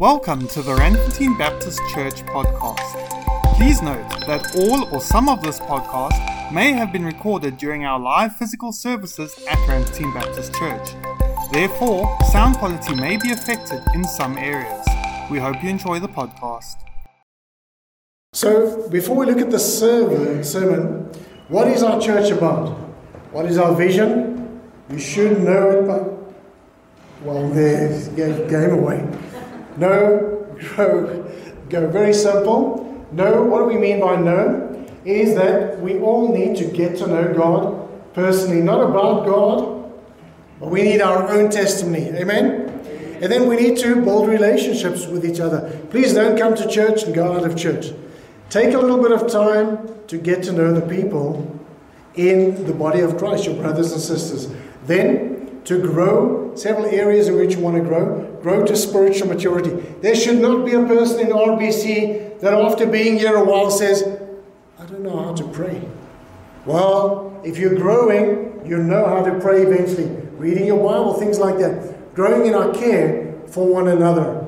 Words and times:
Welcome 0.00 0.48
to 0.48 0.62
the 0.62 0.74
Randfontein 0.76 1.36
Baptist 1.36 1.78
Church 1.92 2.24
podcast. 2.24 3.56
Please 3.58 3.82
note 3.82 4.08
that 4.26 4.56
all 4.56 4.88
or 4.94 4.98
some 4.98 5.28
of 5.28 5.42
this 5.42 5.60
podcast 5.60 6.50
may 6.50 6.72
have 6.72 6.90
been 6.90 7.04
recorded 7.04 7.58
during 7.58 7.84
our 7.84 8.00
live 8.00 8.34
physical 8.36 8.72
services 8.72 9.34
at 9.46 9.58
Randfontein 9.68 10.14
Baptist 10.14 10.54
Church. 10.54 10.94
Therefore, 11.52 12.16
sound 12.32 12.56
quality 12.56 12.94
may 12.94 13.18
be 13.18 13.32
affected 13.32 13.82
in 13.94 14.04
some 14.04 14.38
areas. 14.38 14.86
We 15.30 15.38
hope 15.38 15.62
you 15.62 15.68
enjoy 15.68 16.00
the 16.00 16.08
podcast. 16.08 16.76
So, 18.32 18.88
before 18.88 19.16
we 19.16 19.26
look 19.26 19.40
at 19.42 19.50
the 19.50 19.58
sermon, 19.58 21.12
what 21.48 21.68
is 21.68 21.82
our 21.82 22.00
church 22.00 22.30
about? 22.30 22.70
What 23.32 23.44
is 23.44 23.58
our 23.58 23.74
vision? 23.74 24.62
You 24.88 24.98
should 24.98 25.42
know 25.42 25.70
it, 25.72 25.86
but 25.86 26.20
well, 27.22 27.50
there's 27.50 28.08
game 28.08 28.70
away. 28.70 29.06
No, 29.76 30.46
go, 30.76 31.32
go. 31.68 31.88
Very 31.88 32.12
simple. 32.12 33.06
No, 33.12 33.42
what 33.42 33.60
do 33.60 33.64
we 33.64 33.76
mean 33.76 34.00
by 34.00 34.16
no? 34.16 34.86
Is 35.04 35.34
that 35.34 35.80
we 35.80 35.98
all 35.98 36.32
need 36.32 36.56
to 36.58 36.64
get 36.64 36.98
to 36.98 37.06
know 37.06 37.32
God 37.32 37.88
personally, 38.14 38.60
not 38.60 38.82
about 38.82 39.26
God, 39.26 39.92
but 40.58 40.68
we 40.68 40.82
need 40.82 41.00
our 41.00 41.28
own 41.28 41.50
testimony. 41.50 42.08
Amen? 42.10 42.66
And 43.22 43.30
then 43.30 43.48
we 43.48 43.56
need 43.56 43.76
to 43.78 43.96
build 43.96 44.28
relationships 44.28 45.06
with 45.06 45.24
each 45.24 45.40
other. 45.40 45.78
Please 45.90 46.14
don't 46.14 46.38
come 46.38 46.54
to 46.54 46.68
church 46.68 47.02
and 47.02 47.14
go 47.14 47.32
out 47.32 47.44
of 47.44 47.56
church. 47.56 47.92
Take 48.48 48.74
a 48.74 48.78
little 48.78 49.00
bit 49.00 49.12
of 49.12 49.30
time 49.30 49.88
to 50.08 50.18
get 50.18 50.42
to 50.44 50.52
know 50.52 50.72
the 50.72 50.80
people 50.80 51.58
in 52.14 52.66
the 52.66 52.72
body 52.74 53.00
of 53.00 53.16
Christ, 53.18 53.44
your 53.44 53.54
brothers 53.54 53.92
and 53.92 54.00
sisters. 54.00 54.48
Then 54.84 55.29
to 55.64 55.80
grow, 55.80 56.54
several 56.54 56.86
areas 56.86 57.28
in 57.28 57.36
which 57.36 57.54
you 57.54 57.60
want 57.60 57.76
to 57.76 57.82
grow, 57.82 58.38
grow 58.42 58.64
to 58.64 58.76
spiritual 58.76 59.28
maturity. 59.28 59.70
There 60.00 60.14
should 60.14 60.40
not 60.40 60.64
be 60.64 60.72
a 60.72 60.84
person 60.84 61.20
in 61.20 61.26
RBC 61.28 62.40
that 62.40 62.54
after 62.54 62.86
being 62.86 63.18
here 63.18 63.36
a 63.36 63.44
while 63.44 63.70
says, 63.70 64.02
I 64.78 64.86
don't 64.86 65.02
know 65.02 65.22
how 65.22 65.34
to 65.34 65.44
pray. 65.48 65.82
Well, 66.64 67.40
if 67.44 67.58
you're 67.58 67.74
growing, 67.74 68.62
you 68.64 68.78
know 68.78 69.06
how 69.06 69.22
to 69.22 69.38
pray 69.40 69.62
eventually. 69.62 70.06
Reading 70.36 70.66
your 70.66 70.78
Bible, 70.78 71.14
things 71.14 71.38
like 71.38 71.58
that. 71.58 72.14
Growing 72.14 72.46
in 72.46 72.54
our 72.54 72.72
care 72.72 73.34
for 73.46 73.66
one 73.66 73.88
another. 73.88 74.46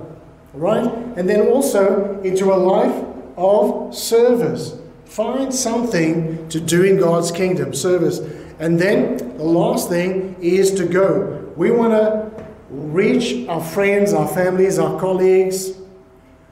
Right? 0.54 0.90
And 1.16 1.28
then 1.28 1.48
also 1.48 2.20
into 2.22 2.52
a 2.52 2.56
life 2.56 3.04
of 3.36 3.94
service. 3.94 4.74
Find 5.04 5.54
something 5.54 6.48
to 6.48 6.60
do 6.60 6.82
in 6.84 6.98
God's 6.98 7.30
kingdom, 7.30 7.74
service. 7.74 8.20
And 8.62 8.78
then 8.78 9.16
the 9.36 9.42
last 9.42 9.88
thing 9.88 10.36
is 10.40 10.70
to 10.74 10.86
go. 10.86 11.52
We 11.56 11.72
want 11.72 11.94
to 11.94 12.46
reach 12.70 13.48
our 13.48 13.60
friends, 13.60 14.12
our 14.12 14.28
families, 14.28 14.78
our 14.78 15.00
colleagues 15.00 15.72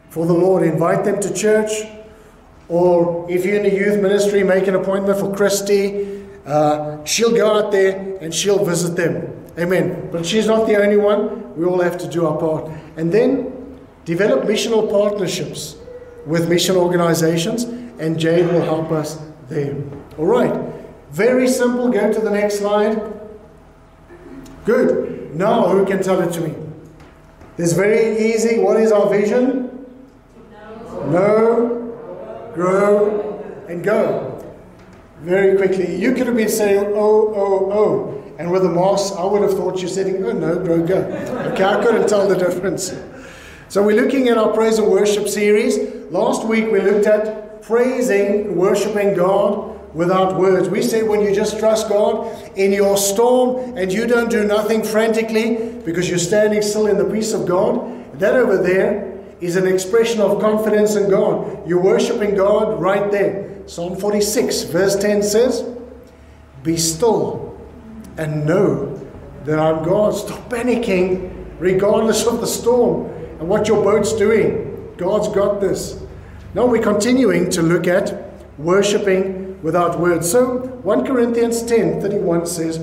for 0.08 0.26
the 0.26 0.32
Lord. 0.32 0.64
Invite 0.64 1.04
them 1.04 1.20
to 1.20 1.32
church. 1.32 1.70
Or 2.68 3.30
if 3.30 3.44
you're 3.44 3.54
in 3.54 3.62
the 3.62 3.72
youth 3.72 4.02
ministry, 4.02 4.42
make 4.42 4.66
an 4.66 4.74
appointment 4.74 5.20
for 5.20 5.32
Christy. 5.32 6.26
Uh, 6.44 7.02
she'll 7.04 7.30
go 7.30 7.56
out 7.56 7.70
there 7.70 8.18
and 8.20 8.34
she'll 8.34 8.64
visit 8.64 8.96
them. 8.96 9.46
Amen. 9.56 10.08
But 10.10 10.26
she's 10.26 10.48
not 10.48 10.66
the 10.66 10.82
only 10.82 10.96
one. 10.96 11.56
We 11.56 11.64
all 11.64 11.80
have 11.80 11.96
to 11.98 12.08
do 12.08 12.26
our 12.26 12.36
part. 12.38 12.72
And 12.96 13.12
then 13.12 13.78
develop 14.04 14.48
missional 14.48 14.90
partnerships 14.90 15.76
with 16.26 16.48
mission 16.48 16.74
organizations, 16.74 17.62
and 18.00 18.18
Jade 18.18 18.46
will 18.46 18.64
help 18.64 18.90
us 18.90 19.20
there. 19.48 19.76
All 20.18 20.26
right. 20.26 20.79
Very 21.10 21.48
simple. 21.48 21.90
Go 21.90 22.12
to 22.12 22.20
the 22.20 22.30
next 22.30 22.58
slide. 22.58 23.00
Good. 24.64 25.34
Now, 25.34 25.68
who 25.68 25.84
can 25.86 26.02
tell 26.02 26.20
it 26.20 26.32
to 26.34 26.40
me? 26.40 26.54
It's 27.58 27.72
very 27.72 28.32
easy. 28.32 28.58
What 28.58 28.78
is 28.78 28.92
our 28.92 29.08
vision? 29.08 29.86
Know, 31.06 32.52
grow, 32.54 33.64
and 33.68 33.82
go. 33.82 34.44
Very 35.20 35.56
quickly. 35.56 35.96
You 35.96 36.14
could 36.14 36.26
have 36.26 36.36
been 36.36 36.48
saying, 36.48 36.92
oh, 36.94 37.34
oh, 37.34 37.72
oh. 37.72 38.34
And 38.38 38.50
with 38.50 38.62
the 38.62 38.68
mask, 38.68 39.14
I 39.16 39.24
would 39.24 39.42
have 39.42 39.52
thought 39.52 39.80
you're 39.80 39.88
saying, 39.88 40.24
oh, 40.24 40.32
no, 40.32 40.58
grow, 40.58 40.86
go. 40.86 40.96
Okay, 41.52 41.64
I 41.64 41.82
couldn't 41.82 42.08
tell 42.08 42.28
the 42.28 42.36
difference. 42.36 42.94
So 43.68 43.82
we're 43.82 44.00
looking 44.00 44.28
at 44.28 44.38
our 44.38 44.52
praise 44.52 44.78
and 44.78 44.90
worship 44.90 45.28
series. 45.28 45.78
Last 46.10 46.46
week 46.46 46.70
we 46.70 46.80
looked 46.80 47.06
at 47.06 47.62
praising, 47.62 48.56
worshiping 48.56 49.14
God 49.14 49.79
without 49.94 50.36
words. 50.36 50.68
We 50.68 50.82
say 50.82 51.02
when 51.02 51.20
you 51.20 51.34
just 51.34 51.58
trust 51.58 51.88
God 51.88 52.50
in 52.56 52.72
your 52.72 52.96
storm 52.96 53.76
and 53.76 53.92
you 53.92 54.06
don't 54.06 54.30
do 54.30 54.44
nothing 54.44 54.82
frantically 54.82 55.80
because 55.84 56.08
you're 56.08 56.18
standing 56.18 56.62
still 56.62 56.86
in 56.86 56.98
the 56.98 57.04
peace 57.04 57.32
of 57.32 57.46
God, 57.46 58.18
that 58.18 58.34
over 58.34 58.56
there 58.56 59.18
is 59.40 59.56
an 59.56 59.66
expression 59.66 60.20
of 60.20 60.40
confidence 60.40 60.96
in 60.96 61.10
God. 61.10 61.66
You're 61.68 61.82
worshiping 61.82 62.34
God 62.34 62.80
right 62.80 63.10
there. 63.10 63.66
Psalm 63.66 63.96
46, 63.96 64.64
verse 64.64 64.96
10 64.96 65.22
says, 65.22 65.68
Be 66.62 66.76
still 66.76 67.58
and 68.16 68.44
know 68.44 68.96
that 69.44 69.58
I'm 69.58 69.82
God. 69.82 70.14
Stop 70.14 70.50
panicking 70.50 71.46
regardless 71.58 72.26
of 72.26 72.40
the 72.40 72.46
storm 72.46 73.06
and 73.38 73.48
what 73.48 73.68
your 73.68 73.82
boat's 73.82 74.12
doing. 74.12 74.94
God's 74.96 75.28
got 75.28 75.60
this. 75.60 76.02
Now 76.52 76.66
we're 76.66 76.82
continuing 76.82 77.48
to 77.50 77.62
look 77.62 77.86
at 77.86 78.32
worshiping 78.58 79.39
without 79.62 79.98
words. 79.98 80.30
So 80.30 80.58
1 80.58 81.06
Corinthians 81.06 81.62
10 81.62 82.00
31 82.00 82.46
says, 82.46 82.78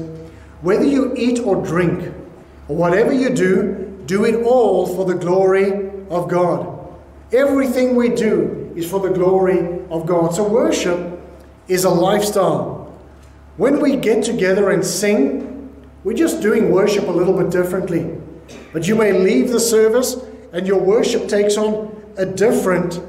Whether 0.61 0.85
you 0.85 1.13
eat 1.15 1.39
or 1.39 1.63
drink, 1.65 2.13
or 2.67 2.75
whatever 2.75 3.13
you 3.13 3.29
do, 3.29 4.03
do 4.05 4.25
it 4.25 4.43
all 4.45 4.87
for 4.87 5.05
the 5.05 5.15
glory 5.15 5.89
of 6.09 6.29
God. 6.29 6.73
Everything 7.31 7.95
we 7.95 8.09
do 8.09 8.71
is 8.75 8.89
for 8.89 8.99
the 8.99 9.09
glory 9.09 9.81
of 9.89 10.05
God. 10.05 10.33
So 10.33 10.47
worship 10.47 11.19
is 11.67 11.83
a 11.83 11.89
lifestyle. 11.89 12.93
When 13.57 13.81
we 13.81 13.95
get 13.95 14.23
together 14.23 14.69
and 14.71 14.85
sing, 14.85 15.73
we're 16.03 16.13
just 16.13 16.41
doing 16.41 16.71
worship 16.71 17.07
a 17.07 17.11
little 17.11 17.37
bit 17.37 17.49
differently. 17.49 18.17
But 18.71 18.87
you 18.87 18.95
may 18.95 19.11
leave 19.11 19.49
the 19.49 19.59
service 19.59 20.15
and 20.53 20.65
your 20.65 20.79
worship 20.79 21.27
takes 21.27 21.57
on 21.57 21.93
a 22.17 22.25
different 22.25 23.01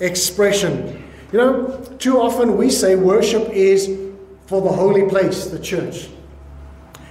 expression. 0.00 1.05
You 1.32 1.38
know, 1.38 1.84
too 1.98 2.20
often 2.20 2.56
we 2.56 2.70
say 2.70 2.94
worship 2.94 3.48
is 3.50 3.90
for 4.46 4.62
the 4.62 4.70
holy 4.70 5.08
place, 5.08 5.46
the 5.46 5.58
church. 5.58 6.08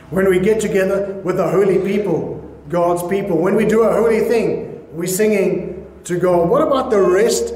When 0.09 0.30
we 0.30 0.40
get 0.40 0.62
together 0.62 1.20
with 1.24 1.38
the 1.38 1.50
holy 1.50 1.80
people, 1.80 2.42
God's 2.70 3.03
people, 3.03 3.38
when 3.38 3.56
we 3.56 3.66
do 3.66 3.84
a 3.84 3.94
holy 3.94 4.22
thing, 4.22 4.88
we're 4.94 5.08
singing 5.08 5.86
to 6.06 6.18
God. 6.18 6.50
What 6.50 6.62
about 6.62 6.92
the 6.92 7.02
rest 7.02 7.53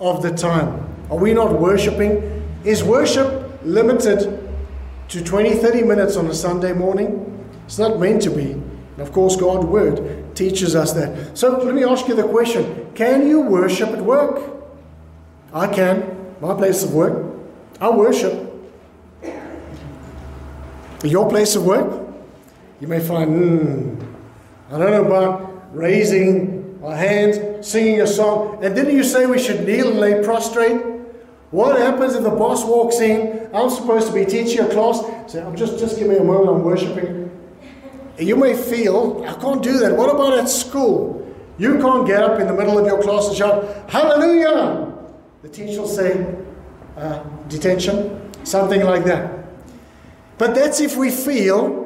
of 0.00 0.22
the 0.22 0.32
time? 0.32 0.88
Are 1.10 1.16
we 1.16 1.32
not 1.32 1.60
worshiping? 1.60 2.42
Is 2.64 2.82
worship 2.82 3.60
limited 3.62 4.40
to 5.08 5.22
20, 5.22 5.54
30 5.54 5.82
minutes 5.84 6.16
on 6.16 6.26
a 6.26 6.34
Sunday 6.34 6.72
morning? 6.72 7.28
It's 7.66 7.78
not 7.78 8.00
meant 8.00 8.22
to 8.22 8.30
be. 8.30 8.52
And 8.52 9.00
of 9.00 9.12
course, 9.12 9.36
God's 9.36 9.66
word 9.66 10.34
teaches 10.34 10.74
us 10.74 10.92
that. 10.94 11.38
So 11.38 11.58
let 11.58 11.74
me 11.74 11.84
ask 11.84 12.08
you 12.08 12.14
the 12.14 12.26
question 12.26 12.90
Can 12.94 13.28
you 13.28 13.40
worship 13.40 13.90
at 13.90 14.02
work? 14.02 14.61
I 15.52 15.66
can, 15.66 16.34
my 16.40 16.54
place 16.54 16.82
of 16.82 16.94
work. 16.94 17.26
I 17.80 17.90
worship. 17.90 18.50
Your 21.04 21.28
place 21.28 21.56
of 21.56 21.66
work, 21.66 22.08
you 22.80 22.86
may 22.86 23.00
find, 23.00 23.30
hmm, 23.30 24.74
I 24.74 24.78
don't 24.78 24.90
know 24.92 25.04
about 25.04 25.52
raising 25.72 26.80
our 26.82 26.94
hands, 26.94 27.66
singing 27.66 28.00
a 28.00 28.06
song. 28.06 28.64
And 28.64 28.74
didn't 28.74 28.94
you 28.94 29.04
say 29.04 29.26
we 29.26 29.38
should 29.38 29.66
kneel 29.66 29.90
and 29.90 29.98
lay 29.98 30.22
prostrate? 30.22 30.80
What 31.50 31.78
happens 31.78 32.14
if 32.14 32.22
the 32.22 32.30
boss 32.30 32.64
walks 32.64 33.00
in? 33.00 33.50
I'm 33.52 33.68
supposed 33.68 34.06
to 34.08 34.14
be 34.14 34.24
teaching 34.24 34.60
a 34.60 34.68
class. 34.68 35.04
Say, 35.30 35.42
I'm 35.42 35.56
just, 35.56 35.78
just 35.78 35.98
give 35.98 36.08
me 36.08 36.16
a 36.16 36.24
moment, 36.24 36.48
I'm 36.48 36.62
worshiping. 36.62 37.30
You 38.18 38.36
may 38.36 38.54
feel, 38.54 39.24
I 39.26 39.34
can't 39.34 39.62
do 39.62 39.78
that. 39.80 39.96
What 39.96 40.08
about 40.08 40.38
at 40.38 40.48
school? 40.48 41.18
You 41.58 41.78
can't 41.78 42.06
get 42.06 42.22
up 42.22 42.40
in 42.40 42.46
the 42.46 42.54
middle 42.54 42.78
of 42.78 42.86
your 42.86 43.02
class 43.02 43.28
and 43.28 43.36
shout, 43.36 43.90
Hallelujah! 43.90 44.91
The 45.42 45.48
teacher 45.48 45.80
will 45.80 45.88
say, 45.88 46.36
uh, 46.96 47.24
detention, 47.48 48.32
something 48.44 48.84
like 48.84 49.04
that. 49.04 49.44
But 50.38 50.54
that's 50.54 50.80
if 50.80 50.96
we 50.96 51.10
feel 51.10 51.82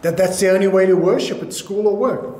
that 0.00 0.16
that's 0.16 0.40
the 0.40 0.50
only 0.50 0.66
way 0.66 0.86
to 0.86 0.94
worship 0.94 1.42
at 1.42 1.52
school 1.52 1.86
or 1.86 1.96
work. 1.96 2.38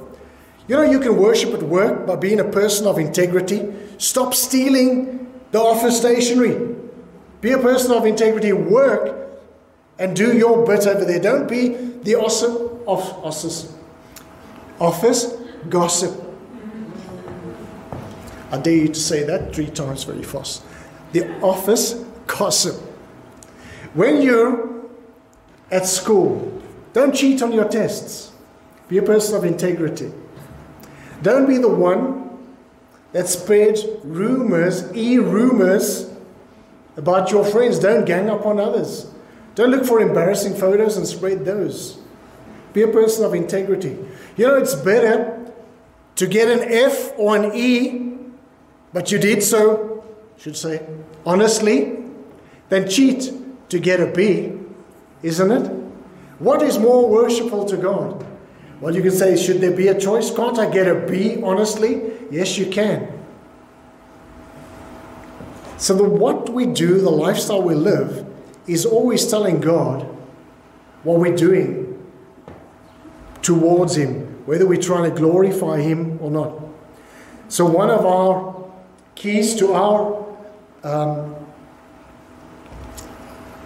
You 0.67 0.77
know, 0.77 0.83
you 0.83 1.01
can 1.01 1.17
worship 1.17 1.53
at 1.53 1.63
work 1.63 2.07
by 2.07 2.17
being 2.17 2.41
a 2.41 2.45
person 2.45 2.87
of 2.87 2.99
integrity. 2.99 3.73
Stop 3.99 4.35
stealing 4.35 5.31
the 5.51 5.61
office 5.61 5.99
stationery. 5.99 6.77
Be 7.43 7.53
a 7.53 7.59
person 7.59 7.93
of 7.93 8.07
integrity. 8.07 8.53
Work 8.53 9.41
and 9.99 10.17
do 10.17 10.37
your 10.37 10.67
bit 10.67 10.87
over 10.87 11.05
there. 11.05 11.21
Don't 11.21 11.49
be 11.49 11.69
the 12.03 12.15
office, 12.15 12.45
office, 12.87 13.77
office 14.81 15.33
gossip. 15.69 16.24
I 18.55 18.61
dare 18.61 18.77
you 18.77 18.89
to 18.89 19.01
say 19.01 19.25
that 19.25 19.53
three 19.53 19.67
times 19.67 20.05
very 20.05 20.23
fast. 20.23 20.63
The 21.11 21.41
office 21.41 21.95
gossip. 22.29 22.77
When 23.95 24.23
you're 24.23 24.85
at 25.73 25.87
school, 25.87 26.63
don't 26.93 27.13
cheat 27.13 27.43
on 27.43 27.51
your 27.51 27.67
tests. 27.67 28.31
Be 28.87 28.99
a 28.99 29.03
person 29.03 29.35
of 29.35 29.43
integrity. 29.43 30.13
Don't 31.21 31.49
be 31.49 31.59
the 31.59 31.69
one 31.69 32.39
that 33.11 33.27
spreads 33.27 33.85
rumors, 34.05 34.95
e 34.95 35.19
rumors 35.19 36.09
about 36.97 37.33
your 37.33 37.45
friends. 37.45 37.81
Don't 37.81 38.05
gang 38.05 38.31
up 38.31 38.47
on 38.47 38.61
others. 38.61 39.11
Don't 39.57 39.73
look 39.73 39.85
for 39.85 39.99
embarrassing 39.99 40.55
photos 40.55 40.97
and 40.97 41.09
spread 41.09 41.45
those. 41.45 41.99
Be 42.73 42.83
a 42.83 42.89
person 42.89 43.25
of 43.25 43.35
integrity. 43.35 43.99
You 44.37 44.47
know, 44.47 44.55
it's 44.55 44.77
better 44.77 45.45
to 46.15 46.27
get 46.29 46.49
an 46.49 46.73
F 46.73 47.19
or 47.19 47.37
an 47.37 47.51
E, 47.53 48.04
but 48.95 49.11
you 49.11 49.19
did 49.19 49.43
so, 49.43 50.05
should 50.39 50.57
say, 50.57 50.87
honestly, 51.27 51.99
then 52.69 52.89
cheat 52.89 53.31
to 53.69 53.81
get 53.81 53.99
a 53.99 54.07
B, 54.07 54.53
isn't 55.21 55.51
it? 55.51 55.69
What 56.39 56.63
is 56.63 56.79
more 56.79 57.09
worshipful 57.09 57.65
to 57.67 57.77
God? 57.77 58.25
Well, 58.81 58.95
you 58.95 59.03
can 59.03 59.11
say, 59.11 59.37
should 59.37 59.61
there 59.61 59.73
be 59.73 59.89
a 59.89 59.99
choice? 59.99 60.31
Can't 60.31 60.59
I 60.61 60.71
get 60.71 60.87
a 60.87 60.95
B 60.95 61.43
honestly? 61.43 62.13
Yes, 62.31 62.57
you 62.57 62.67
can. 62.67 63.11
So, 65.77 65.95
the 65.95 66.05
what 66.05 66.51
we 66.51 66.67
do, 66.67 67.01
the 67.01 67.11
lifestyle 67.11 67.63
we 67.63 67.75
live, 67.75 68.25
is 68.69 68.87
always 68.87 69.27
telling 69.27 69.61
God 69.61 70.03
what 71.03 71.19
we're 71.19 71.37
doing 71.37 72.01
towards 73.43 73.97
Him, 73.97 74.47
whether 74.47 74.67
we're 74.67 74.81
trying 74.81 75.11
to 75.11 75.17
glorify 75.17 75.81
Him 75.81 76.19
or 76.23 76.31
not. 76.31 76.63
So, 77.49 77.67
one 77.67 77.91
of 77.91 78.07
our 78.07 78.54
keys 79.25 79.55
to 79.55 79.73
our 79.73 80.23
um, 80.83 81.35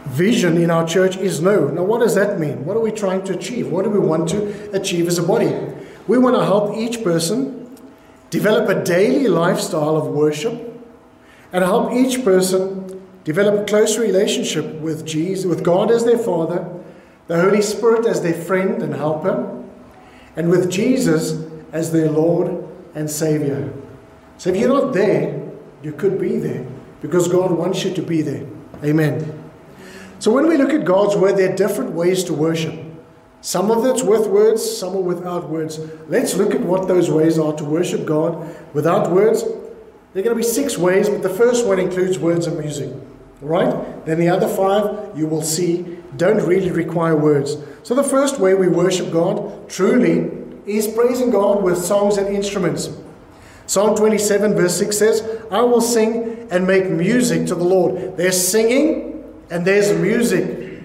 vision 0.06 0.56
in 0.56 0.70
our 0.70 0.86
church 0.86 1.16
is 1.16 1.40
no. 1.40 1.66
Now, 1.66 1.82
what 1.82 1.98
does 1.98 2.14
that 2.14 2.38
mean? 2.38 2.64
What 2.64 2.76
are 2.76 2.80
we 2.80 2.92
trying 2.92 3.24
to 3.24 3.36
achieve? 3.36 3.68
What 3.68 3.82
do 3.82 3.90
we 3.90 3.98
want 3.98 4.28
to 4.28 4.70
achieve 4.72 5.08
as 5.08 5.18
a 5.18 5.22
body? 5.24 5.52
We 6.06 6.16
want 6.16 6.36
to 6.36 6.44
help 6.44 6.76
each 6.76 7.02
person 7.02 7.76
develop 8.30 8.68
a 8.68 8.84
daily 8.84 9.26
lifestyle 9.26 9.96
of 9.96 10.06
worship 10.06 10.54
and 11.52 11.64
help 11.64 11.92
each 11.92 12.24
person 12.24 13.02
develop 13.24 13.62
a 13.62 13.64
close 13.64 13.98
relationship 13.98 14.64
with 14.80 15.04
Jesus, 15.04 15.44
with 15.44 15.64
God 15.64 15.90
as 15.90 16.04
their 16.04 16.18
Father, 16.18 16.72
the 17.26 17.40
Holy 17.40 17.62
Spirit 17.62 18.06
as 18.06 18.22
their 18.22 18.40
friend 18.44 18.80
and 18.80 18.94
helper, 18.94 19.60
and 20.36 20.50
with 20.50 20.70
Jesus 20.70 21.44
as 21.72 21.90
their 21.90 22.08
Lord 22.08 22.64
and 22.94 23.10
Savior. 23.10 23.72
So 24.36 24.50
if 24.50 24.56
you're 24.56 24.68
not 24.68 24.92
there, 24.92 25.37
you 25.82 25.92
could 25.92 26.20
be 26.20 26.38
there 26.38 26.66
because 27.00 27.28
God 27.28 27.50
wants 27.52 27.84
you 27.84 27.94
to 27.94 28.02
be 28.02 28.22
there. 28.22 28.46
Amen. 28.84 29.50
So 30.18 30.32
when 30.32 30.48
we 30.48 30.56
look 30.56 30.70
at 30.70 30.84
God's 30.84 31.16
word, 31.16 31.36
there 31.36 31.52
are 31.52 31.56
different 31.56 31.92
ways 31.92 32.24
to 32.24 32.34
worship. 32.34 32.74
Some 33.40 33.70
of 33.70 33.84
it's 33.86 34.02
with 34.02 34.26
words, 34.26 34.78
some 34.78 34.96
are 34.96 35.00
without 35.00 35.48
words. 35.48 35.78
Let's 36.08 36.34
look 36.34 36.54
at 36.54 36.60
what 36.60 36.88
those 36.88 37.08
ways 37.08 37.38
are 37.38 37.52
to 37.52 37.64
worship 37.64 38.04
God 38.04 38.56
without 38.74 39.12
words. 39.12 39.42
There 39.42 40.22
are 40.22 40.24
going 40.24 40.28
to 40.30 40.34
be 40.34 40.42
six 40.42 40.76
ways, 40.76 41.08
but 41.08 41.22
the 41.22 41.28
first 41.28 41.64
one 41.64 41.78
includes 41.78 42.18
words 42.18 42.48
and 42.48 42.58
music. 42.58 42.92
All 43.42 43.48
right? 43.48 44.04
Then 44.04 44.18
the 44.18 44.28
other 44.28 44.48
five, 44.48 45.16
you 45.16 45.28
will 45.28 45.42
see, 45.42 45.98
don't 46.16 46.44
really 46.44 46.72
require 46.72 47.14
words. 47.14 47.56
So 47.84 47.94
the 47.94 48.02
first 48.02 48.40
way 48.40 48.54
we 48.54 48.66
worship 48.66 49.12
God 49.12 49.68
truly 49.68 50.30
is 50.66 50.88
praising 50.88 51.30
God 51.30 51.62
with 51.62 51.78
songs 51.78 52.16
and 52.16 52.34
instruments. 52.34 52.90
Psalm 53.68 53.94
27, 53.94 54.54
verse 54.54 54.78
6 54.78 54.96
says, 54.96 55.38
I 55.50 55.60
will 55.60 55.82
sing 55.82 56.48
and 56.50 56.66
make 56.66 56.88
music 56.88 57.46
to 57.48 57.54
the 57.54 57.64
Lord. 57.64 58.16
There's 58.16 58.48
singing 58.48 59.22
and 59.50 59.66
there's 59.66 59.92
music. 59.92 60.82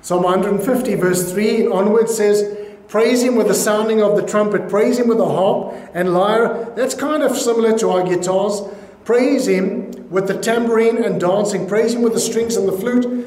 Psalm 0.00 0.22
150, 0.22 0.94
verse 0.94 1.32
3 1.32 1.62
and 1.62 1.72
onward 1.72 2.08
says, 2.08 2.56
Praise 2.86 3.20
him 3.20 3.34
with 3.34 3.48
the 3.48 3.54
sounding 3.54 4.00
of 4.00 4.14
the 4.14 4.24
trumpet, 4.24 4.68
praise 4.68 4.96
him 4.96 5.08
with 5.08 5.18
the 5.18 5.28
harp 5.28 5.74
and 5.92 6.14
lyre. 6.14 6.72
That's 6.76 6.94
kind 6.94 7.24
of 7.24 7.36
similar 7.36 7.76
to 7.78 7.90
our 7.90 8.04
guitars. 8.04 8.62
Praise 9.04 9.48
him 9.48 10.08
with 10.08 10.28
the 10.28 10.38
tambourine 10.38 11.02
and 11.02 11.20
dancing, 11.20 11.66
praise 11.66 11.94
him 11.94 12.02
with 12.02 12.12
the 12.12 12.20
strings 12.20 12.54
and 12.54 12.68
the 12.68 12.72
flute. 12.72 13.26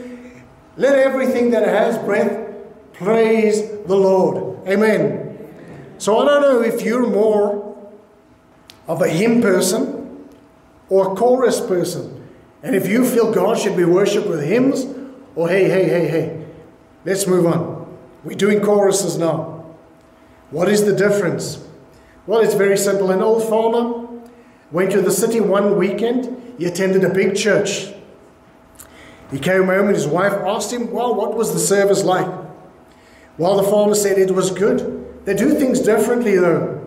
Let 0.77 0.97
everything 0.97 1.51
that 1.51 1.67
has 1.67 1.97
breath 2.05 2.55
praise 2.93 3.59
the 3.85 3.97
Lord. 3.97 4.65
Amen. 4.65 5.37
So 5.97 6.19
I 6.19 6.25
don't 6.25 6.41
know 6.41 6.61
if 6.61 6.83
you're 6.83 7.05
more 7.05 7.72
of 8.87 9.01
a 9.01 9.07
hymn 9.07 9.41
person 9.41 10.27
or 10.89 11.11
a 11.11 11.15
chorus 11.15 11.59
person. 11.59 12.27
And 12.61 12.75
if 12.75 12.87
you 12.87 13.05
feel 13.05 13.33
God 13.33 13.57
should 13.57 13.75
be 13.75 13.83
worshipped 13.83 14.27
with 14.27 14.43
hymns, 14.43 14.85
or 15.35 15.49
hey, 15.49 15.69
hey, 15.69 15.85
hey, 15.85 16.07
hey, 16.07 16.45
let's 17.05 17.27
move 17.27 17.45
on. 17.45 17.97
We're 18.23 18.37
doing 18.37 18.61
choruses 18.61 19.17
now. 19.17 19.65
What 20.51 20.69
is 20.69 20.85
the 20.85 20.95
difference? 20.95 21.65
Well, 22.25 22.39
it's 22.39 22.53
very 22.53 22.77
simple. 22.77 23.11
An 23.11 23.21
old 23.21 23.47
farmer 23.49 24.07
went 24.71 24.91
to 24.91 25.01
the 25.01 25.11
city 25.11 25.39
one 25.39 25.77
weekend. 25.77 26.55
He 26.57 26.65
attended 26.65 27.03
a 27.03 27.09
big 27.09 27.35
church. 27.35 27.91
He 29.31 29.39
came 29.39 29.65
home 29.65 29.87
and 29.87 29.95
his 29.95 30.07
wife 30.07 30.33
asked 30.33 30.71
him, 30.71 30.91
Well, 30.91 31.15
what 31.15 31.35
was 31.35 31.53
the 31.53 31.59
service 31.59 32.03
like? 32.03 32.27
Well, 33.37 33.57
the 33.57 33.63
farmer 33.63 33.95
said 33.95 34.19
it 34.19 34.31
was 34.31 34.51
good. 34.51 35.25
They 35.25 35.33
do 35.33 35.57
things 35.57 35.79
differently 35.79 36.37
though. 36.37 36.79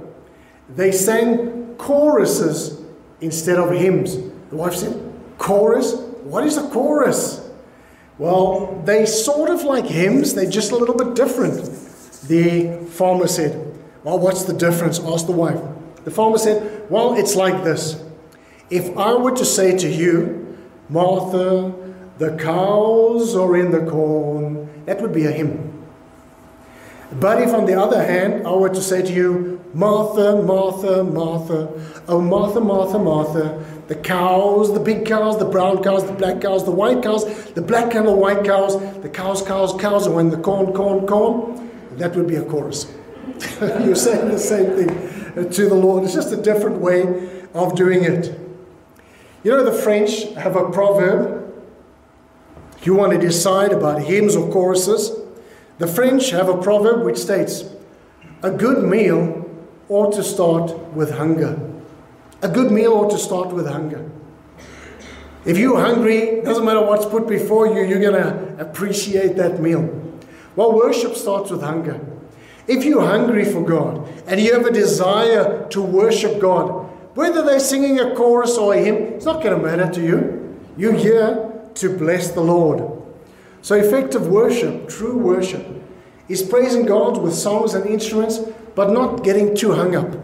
They 0.69 0.93
sang 0.93 1.56
choruses 1.79 2.81
instead 3.21 3.59
of 3.59 3.71
hymns. 3.71 4.17
The 4.51 4.57
wife 4.57 4.75
said, 4.75 5.01
Chorus? 5.39 5.95
What 6.25 6.45
is 6.45 6.57
a 6.57 6.69
chorus? 6.71 7.49
Well, 8.19 8.83
they 8.85 9.07
sort 9.07 9.51
of 9.51 9.63
like 9.63 9.85
hymns, 9.85 10.35
they're 10.35 10.51
just 10.51 10.73
a 10.73 10.77
little 10.77 10.97
bit 10.97 11.15
different. 11.15 11.65
The 12.29 12.79
farmer 12.91 13.27
said, 13.27 13.79
Well, 14.03 14.19
what's 14.19 14.45
the 14.45 14.55
difference? 14.55 14.99
asked 14.99 15.27
the 15.27 15.33
wife. 15.33 15.61
The 16.05 16.11
farmer 16.11 16.39
said, 16.39 16.91
Well, 16.91 17.15
it's 17.15 17.37
like 17.37 17.63
this. 17.63 18.03
If 18.71 18.97
I 18.97 19.15
were 19.15 19.37
to 19.37 19.45
say 19.45 19.77
to 19.77 19.89
you, 19.89 20.59
Martha, 20.89 21.75
the 22.19 22.37
cows 22.37 23.37
are 23.37 23.57
in 23.57 23.71
the 23.71 23.89
corn, 23.89 24.85
that 24.87 25.01
would 25.03 25.13
be 25.13 25.27
a 25.27 25.31
hymn. 25.31 25.85
But 27.13 27.43
if, 27.43 27.53
on 27.53 27.67
the 27.67 27.81
other 27.81 28.05
hand, 28.05 28.47
I 28.47 28.53
were 28.53 28.69
to 28.69 28.83
say 28.83 29.03
to 29.03 29.13
you, 29.13 29.56
Martha, 29.77 30.41
Martha, 30.43 31.05
Martha, 31.05 31.69
oh, 32.09 32.19
Martha, 32.19 32.61
Martha, 32.63 32.99
Martha, 32.99 33.63
the 33.89 33.95
cows, 33.95 34.73
the 34.73 34.81
big 34.81 35.05
cows, 35.05 35.39
the 35.39 35.45
brown 35.45 35.83
cows, 35.83 36.07
the 36.07 36.15
black 36.15 36.41
cows, 36.41 36.65
the 36.65 36.71
white 36.71 37.03
cows, 37.03 37.27
the 37.53 37.61
black 37.61 37.95
and 37.95 38.09
the 38.09 38.13
white 38.13 38.43
cows, 38.43 38.81
the 39.03 39.09
cows, 39.11 39.43
cows, 39.43 39.75
cows, 39.79 40.07
and 40.07 40.17
when 40.17 40.31
the 40.31 40.39
corn, 40.39 40.73
corn, 40.73 41.07
corn, 41.07 41.71
that 41.99 42.17
would 42.17 42.27
be 42.27 42.37
a 42.37 42.43
chorus. 42.43 42.91
You're 43.61 43.95
saying 43.95 44.31
the 44.31 44.39
same 44.39 44.71
thing 44.71 45.51
to 45.51 45.69
the 45.69 45.75
Lord. 45.75 46.05
It's 46.05 46.15
just 46.15 46.33
a 46.33 46.41
different 46.41 46.81
way 46.81 47.43
of 47.53 47.75
doing 47.75 48.03
it. 48.03 48.35
You 49.45 49.51
know, 49.51 49.63
the 49.63 49.79
French 49.79 50.25
have 50.37 50.57
a 50.57 50.71
proverb. 50.71 51.53
You 52.81 52.95
want 52.95 53.13
to 53.13 53.19
decide 53.19 53.73
about 53.73 54.01
hymns 54.01 54.37
or 54.37 54.51
choruses, 54.51 55.11
the 55.77 55.87
French 55.87 56.31
have 56.31 56.49
a 56.49 56.57
proverb 56.57 57.05
which 57.05 57.19
states, 57.19 57.65
A 58.43 58.51
good 58.51 58.83
meal 58.83 59.46
ought 59.89 60.13
to 60.15 60.23
start 60.23 60.77
with 60.95 61.13
hunger. 61.13 61.59
A 62.43 62.49
good 62.49 62.71
meal 62.71 62.93
ought 62.93 63.11
to 63.11 63.19
start 63.19 63.53
with 63.53 63.67
hunger. 63.67 64.11
If 65.45 65.59
you're 65.59 65.81
hungry, 65.81 66.41
doesn't 66.43 66.65
matter 66.65 66.83
what's 66.85 67.07
put 67.07 67.29
before 67.29 67.69
you, 67.69 67.85
you're 67.85 68.01
going 68.01 68.21
to 68.21 68.57
appreciate 68.59 69.37
that 69.37 69.61
meal. 69.61 70.03
Well, 70.57 70.73
worship 70.73 71.15
starts 71.15 71.51
with 71.51 71.63
hunger. 71.63 72.01
If 72.67 72.85
you're 72.85 73.07
hungry 73.07 73.45
for 73.45 73.63
God 73.63 74.09
and 74.27 74.41
you 74.41 74.53
have 74.55 74.67
a 74.67 74.73
desire 74.73 75.69
to 75.69 75.81
worship 75.81 76.41
God, 76.41 76.91
whether 77.15 77.43
they're 77.43 77.61
singing 77.61 78.01
a 78.01 78.15
chorus 78.15 78.59
or 78.59 78.75
a 78.75 78.79
hymn, 78.79 78.97
it's 79.15 79.25
not 79.25 79.43
going 79.43 79.57
to 79.57 79.65
matter 79.65 79.91
to 79.93 80.03
you. 80.03 80.59
You're 80.77 80.93
here 80.93 81.53
to 81.75 81.97
bless 81.97 82.33
the 82.33 82.41
Lord. 82.41 83.03
So, 83.63 83.75
effective 83.75 84.27
worship, 84.27 84.89
true 84.89 85.17
worship, 85.17 85.65
is 86.29 86.43
praising 86.43 86.87
God 86.87 87.19
with 87.19 87.35
songs 87.35 87.75
and 87.75 87.87
instruments, 87.87 88.41
but 88.77 88.93
not 88.93 89.25
getting 89.25 89.57
too 89.57 89.73
hung 89.73 89.97
up 89.97 90.15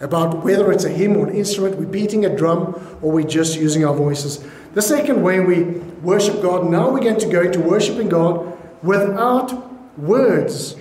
about 0.00 0.44
whether 0.44 0.70
it's 0.70 0.84
a 0.84 0.90
hymn 0.90 1.16
or 1.16 1.28
an 1.28 1.34
instrument, 1.34 1.78
we're 1.78 1.86
beating 1.86 2.24
a 2.26 2.36
drum, 2.36 2.74
or 3.00 3.10
we're 3.10 3.26
just 3.26 3.58
using 3.58 3.84
our 3.84 3.94
voices. 3.94 4.44
The 4.74 4.82
second 4.82 5.22
way 5.22 5.40
we 5.40 5.62
worship 6.02 6.42
God, 6.42 6.68
now 6.68 6.90
we're 6.90 7.00
going 7.00 7.20
to 7.20 7.28
go 7.28 7.40
into 7.40 7.60
worshiping 7.60 8.08
God 8.08 8.58
without 8.82 9.98
words, 9.98 10.76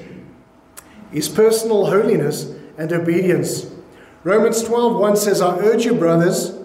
is 1.13 1.29
personal 1.29 1.85
holiness 1.85 2.51
and 2.77 2.91
obedience. 2.91 3.71
Romans 4.23 4.63
12 4.63 4.99
1 4.99 5.15
says, 5.15 5.39
I 5.39 5.57
urge 5.59 5.85
you, 5.85 5.93
brothers 5.93 6.57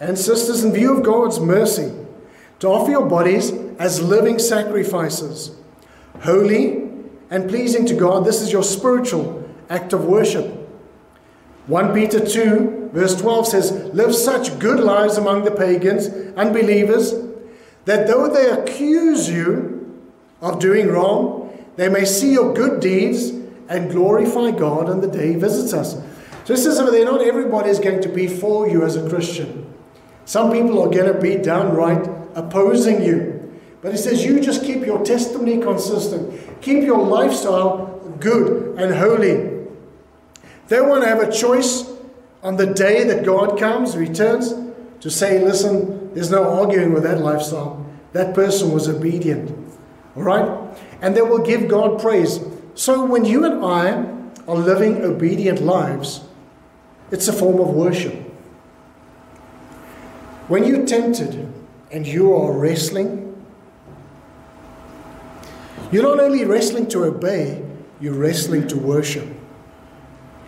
and 0.00 0.16
sisters, 0.16 0.64
in 0.64 0.72
view 0.72 0.96
of 0.96 1.02
God's 1.02 1.40
mercy, 1.40 1.92
to 2.60 2.68
offer 2.68 2.92
your 2.92 3.06
bodies 3.06 3.52
as 3.78 4.00
living 4.00 4.38
sacrifices, 4.38 5.56
holy 6.20 6.88
and 7.30 7.48
pleasing 7.48 7.84
to 7.86 7.94
God. 7.94 8.24
This 8.24 8.40
is 8.40 8.52
your 8.52 8.62
spiritual 8.62 9.47
act 9.70 9.92
of 9.92 10.04
worship. 10.04 10.46
1 11.66 11.92
Peter 11.92 12.24
2, 12.24 12.90
verse 12.92 13.20
12 13.20 13.46
says, 13.46 13.72
Live 13.94 14.14
such 14.14 14.58
good 14.58 14.80
lives 14.80 15.16
among 15.18 15.44
the 15.44 15.50
pagans, 15.50 16.08
unbelievers, 16.36 17.12
that 17.84 18.06
though 18.06 18.28
they 18.28 18.50
accuse 18.50 19.30
you 19.30 20.02
of 20.40 20.58
doing 20.58 20.88
wrong, 20.88 21.44
they 21.76 21.88
may 21.88 22.04
see 22.04 22.32
your 22.32 22.54
good 22.54 22.80
deeds 22.80 23.30
and 23.68 23.90
glorify 23.90 24.50
God 24.50 24.88
on 24.88 25.00
the 25.00 25.08
day 25.08 25.34
he 25.34 25.38
visits 25.38 25.72
us. 25.72 26.00
Just 26.44 26.66
as 26.66 26.78
if 26.78 27.04
not 27.04 27.20
everybody 27.20 27.68
is 27.68 27.78
going 27.78 28.00
to 28.00 28.08
be 28.08 28.26
for 28.26 28.68
you 28.68 28.82
as 28.84 28.96
a 28.96 29.06
Christian. 29.08 29.72
Some 30.24 30.50
people 30.50 30.82
are 30.82 30.90
going 30.90 31.12
to 31.12 31.20
be 31.20 31.36
downright 31.36 32.08
opposing 32.34 33.02
you. 33.02 33.34
But 33.82 33.92
he 33.92 33.98
says, 33.98 34.24
you 34.24 34.40
just 34.40 34.64
keep 34.64 34.84
your 34.84 35.04
testimony 35.04 35.58
consistent, 35.58 36.62
keep 36.62 36.82
your 36.84 37.04
lifestyle 37.04 37.98
good 38.18 38.78
and 38.78 38.94
holy. 38.94 39.57
They 40.68 40.80
want 40.80 41.02
to 41.02 41.08
have 41.08 41.20
a 41.20 41.32
choice 41.32 41.90
on 42.42 42.56
the 42.56 42.66
day 42.66 43.04
that 43.04 43.24
God 43.24 43.58
comes, 43.58 43.96
returns, 43.96 44.54
to 45.00 45.10
say, 45.10 45.44
listen, 45.44 46.12
there's 46.14 46.30
no 46.30 46.60
arguing 46.60 46.92
with 46.92 47.02
that 47.02 47.20
lifestyle. 47.20 47.84
That 48.12 48.34
person 48.34 48.72
was 48.72 48.88
obedient. 48.88 49.50
All 50.16 50.22
right? 50.22 50.78
And 51.00 51.16
they 51.16 51.22
will 51.22 51.44
give 51.44 51.68
God 51.68 52.00
praise. 52.00 52.40
So 52.74 53.04
when 53.04 53.24
you 53.24 53.44
and 53.44 53.64
I 53.64 53.90
are 54.46 54.56
living 54.56 55.04
obedient 55.04 55.60
lives, 55.60 56.22
it's 57.10 57.28
a 57.28 57.32
form 57.32 57.60
of 57.60 57.68
worship. 57.68 58.14
When 60.48 60.64
you're 60.64 60.86
tempted 60.86 61.52
and 61.90 62.06
you 62.06 62.34
are 62.34 62.52
wrestling, 62.52 63.24
you're 65.90 66.02
not 66.02 66.20
only 66.20 66.44
wrestling 66.44 66.88
to 66.88 67.04
obey, 67.04 67.64
you're 68.00 68.14
wrestling 68.14 68.68
to 68.68 68.78
worship. 68.78 69.26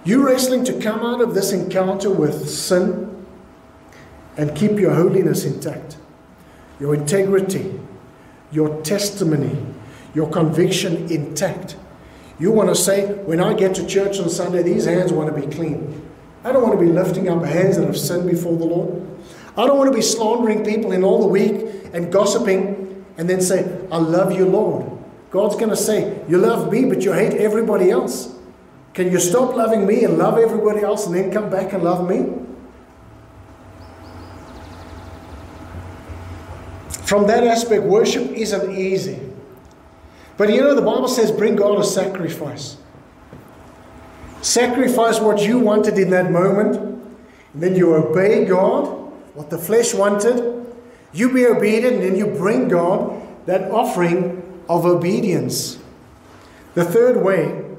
You're 0.04 0.25
wrestling 0.25 0.64
to 0.64 0.80
come 0.80 1.00
out 1.00 1.21
of 1.21 1.35
this 1.35 1.52
encounter 1.52 2.11
with 2.11 2.49
sin 2.49 3.26
and 4.37 4.57
keep 4.57 4.73
your 4.73 4.95
holiness 4.95 5.45
intact, 5.45 5.99
your 6.78 6.95
integrity, 6.95 7.78
your 8.50 8.83
testimony, 8.83 9.62
your 10.14 10.30
conviction 10.30 11.11
intact. 11.11 11.76
You 12.38 12.50
want 12.50 12.71
to 12.71 12.75
say, 12.75 13.12
when 13.25 13.40
I 13.40 13.52
get 13.52 13.75
to 13.75 13.87
church 13.87 14.19
on 14.19 14.30
Sunday, 14.30 14.62
these 14.62 14.87
hands 14.87 15.12
want 15.12 15.35
to 15.35 15.38
be 15.38 15.47
clean. 15.54 16.11
I 16.42 16.52
don't 16.52 16.62
want 16.62 16.78
to 16.78 16.85
be 16.85 16.90
lifting 16.90 17.28
up 17.28 17.45
hands 17.45 17.76
that 17.76 17.85
have 17.85 17.99
sinned 17.99 18.28
before 18.28 18.57
the 18.57 18.64
Lord. 18.64 19.07
I 19.59 19.66
don't 19.66 19.76
want 19.76 19.90
to 19.90 19.95
be 19.95 20.02
slandering 20.02 20.64
people 20.64 20.92
in 20.92 21.04
all 21.04 21.21
the 21.21 21.26
week 21.26 21.90
and 21.92 22.11
gossiping 22.11 23.04
and 23.19 23.28
then 23.28 23.42
say, 23.42 23.78
I 23.92 23.99
love 23.99 24.33
you, 24.33 24.47
Lord. 24.47 24.90
God's 25.30 25.57
going 25.57 25.69
to 25.69 25.76
say, 25.76 26.25
You 26.28 26.38
love 26.38 26.73
me, 26.73 26.87
but 26.87 27.02
you 27.02 27.12
hate 27.12 27.35
everybody 27.35 27.90
else. 27.90 28.35
Can 28.94 29.11
you 29.11 29.20
stop 29.20 29.54
loving 29.54 29.87
me 29.87 30.04
and 30.04 30.18
love 30.18 30.38
everybody 30.38 30.80
else 30.80 31.06
and 31.06 31.14
then 31.14 31.30
come 31.30 31.49
back 31.49 31.73
and 31.73 31.82
love 31.85 32.09
me? 32.09 32.40
From 37.04 37.26
that 37.26 37.44
aspect, 37.44 37.82
worship 37.82 38.30
isn't 38.30 38.76
easy. 38.76 39.18
But 40.37 40.50
you 40.50 40.61
know, 40.61 40.75
the 40.75 40.82
Bible 40.82 41.09
says, 41.09 41.30
Bring 41.30 41.56
God 41.56 41.78
a 41.78 41.85
sacrifice. 41.85 42.76
Sacrifice 44.42 45.20
what 45.20 45.40
you 45.40 45.59
wanted 45.59 45.99
in 45.99 46.11
that 46.11 46.30
moment, 46.30 46.76
and 46.76 47.62
then 47.62 47.76
you 47.76 47.94
obey 47.94 48.44
God, 48.44 48.87
what 49.35 49.50
the 49.50 49.59
flesh 49.59 49.92
wanted. 49.92 50.66
You 51.12 51.32
be 51.32 51.47
obedient, 51.47 51.97
and 51.97 52.02
then 52.04 52.16
you 52.16 52.26
bring 52.26 52.68
God 52.68 53.20
that 53.47 53.70
offering 53.70 54.62
of 54.68 54.87
obedience. 54.87 55.78
The 56.75 56.85
third 56.85 57.23
way 57.23 57.70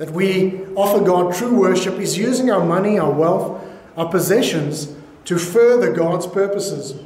that 0.00 0.12
we 0.12 0.64
offer 0.76 1.04
God 1.04 1.34
true 1.34 1.54
worship 1.60 1.98
is 1.98 2.16
using 2.16 2.50
our 2.50 2.64
money, 2.64 2.98
our 2.98 3.12
wealth, 3.12 3.62
our 3.98 4.08
possessions 4.08 4.96
to 5.26 5.38
further 5.38 5.92
God's 5.92 6.26
purposes. 6.26 6.98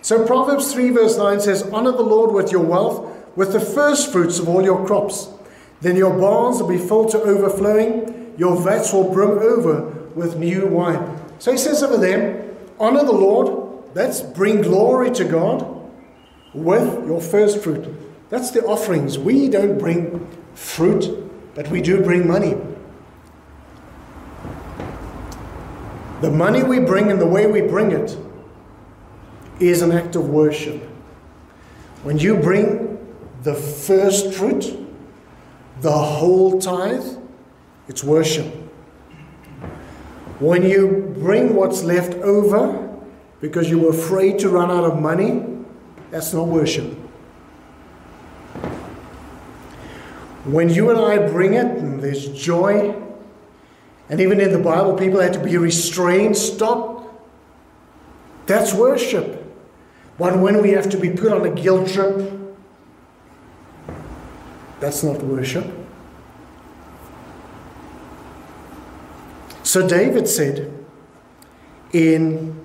So 0.00 0.24
Proverbs 0.24 0.72
3, 0.72 0.88
verse 0.88 1.18
9 1.18 1.40
says, 1.42 1.68
Honor 1.70 1.92
the 1.92 2.00
Lord 2.00 2.32
with 2.32 2.50
your 2.50 2.62
wealth, 2.62 3.36
with 3.36 3.52
the 3.52 3.60
first 3.60 4.10
fruits 4.10 4.38
of 4.38 4.48
all 4.48 4.64
your 4.64 4.86
crops. 4.86 5.28
Then 5.82 5.94
your 5.94 6.18
barns 6.18 6.62
will 6.62 6.70
be 6.70 6.78
filled 6.78 7.10
to 7.10 7.20
overflowing, 7.20 8.34
your 8.38 8.58
vats 8.58 8.94
will 8.94 9.12
brim 9.12 9.32
over 9.32 9.90
with 10.14 10.38
new 10.38 10.68
wine. 10.68 11.20
So 11.38 11.52
he 11.52 11.58
says 11.58 11.82
over 11.82 11.98
there, 11.98 12.50
Honor 12.80 13.04
the 13.04 13.12
Lord, 13.12 13.92
that's 13.92 14.22
bring 14.22 14.62
glory 14.62 15.10
to 15.10 15.24
God 15.26 15.66
with 16.54 17.06
your 17.06 17.20
first 17.20 17.62
fruit. 17.62 17.94
That's 18.30 18.52
the 18.52 18.64
offerings. 18.64 19.18
We 19.18 19.50
don't 19.50 19.76
bring 19.78 20.26
fruit, 20.54 21.27
but 21.58 21.68
we 21.70 21.82
do 21.82 22.00
bring 22.00 22.24
money. 22.24 22.56
The 26.20 26.30
money 26.30 26.62
we 26.62 26.78
bring 26.78 27.10
and 27.10 27.20
the 27.20 27.26
way 27.26 27.48
we 27.48 27.62
bring 27.62 27.90
it 27.90 28.16
is 29.58 29.82
an 29.82 29.90
act 29.90 30.14
of 30.14 30.28
worship. 30.28 30.80
When 32.04 32.16
you 32.16 32.36
bring 32.36 32.96
the 33.42 33.56
first 33.56 34.34
fruit, 34.34 34.72
the 35.80 35.90
whole 35.90 36.60
tithe, 36.60 37.18
it's 37.88 38.04
worship. 38.04 38.46
When 40.38 40.62
you 40.62 41.12
bring 41.18 41.56
what's 41.56 41.82
left 41.82 42.14
over 42.18 42.88
because 43.40 43.68
you 43.68 43.80
were 43.80 43.90
afraid 43.90 44.38
to 44.38 44.48
run 44.48 44.70
out 44.70 44.84
of 44.84 45.00
money, 45.00 45.42
that's 46.12 46.32
not 46.32 46.46
worship. 46.46 47.07
When 50.50 50.70
you 50.70 50.88
and 50.88 50.98
I 50.98 51.28
bring 51.28 51.52
it, 51.52 51.66
and 51.66 52.02
there's 52.02 52.26
joy, 52.28 52.94
and 54.08 54.18
even 54.18 54.40
in 54.40 54.50
the 54.50 54.58
Bible, 54.58 54.96
people 54.96 55.20
had 55.20 55.34
to 55.34 55.44
be 55.44 55.58
restrained, 55.58 56.38
stop. 56.38 57.04
That's 58.46 58.72
worship. 58.72 59.44
But 60.16 60.38
when 60.38 60.62
we 60.62 60.70
have 60.70 60.88
to 60.88 60.96
be 60.96 61.10
put 61.10 61.32
on 61.32 61.44
a 61.44 61.50
guilt 61.50 61.88
trip, 61.90 62.32
that's 64.80 65.02
not 65.02 65.22
worship. 65.22 65.66
So 69.62 69.86
David 69.86 70.26
said 70.28 70.72
in 71.92 72.58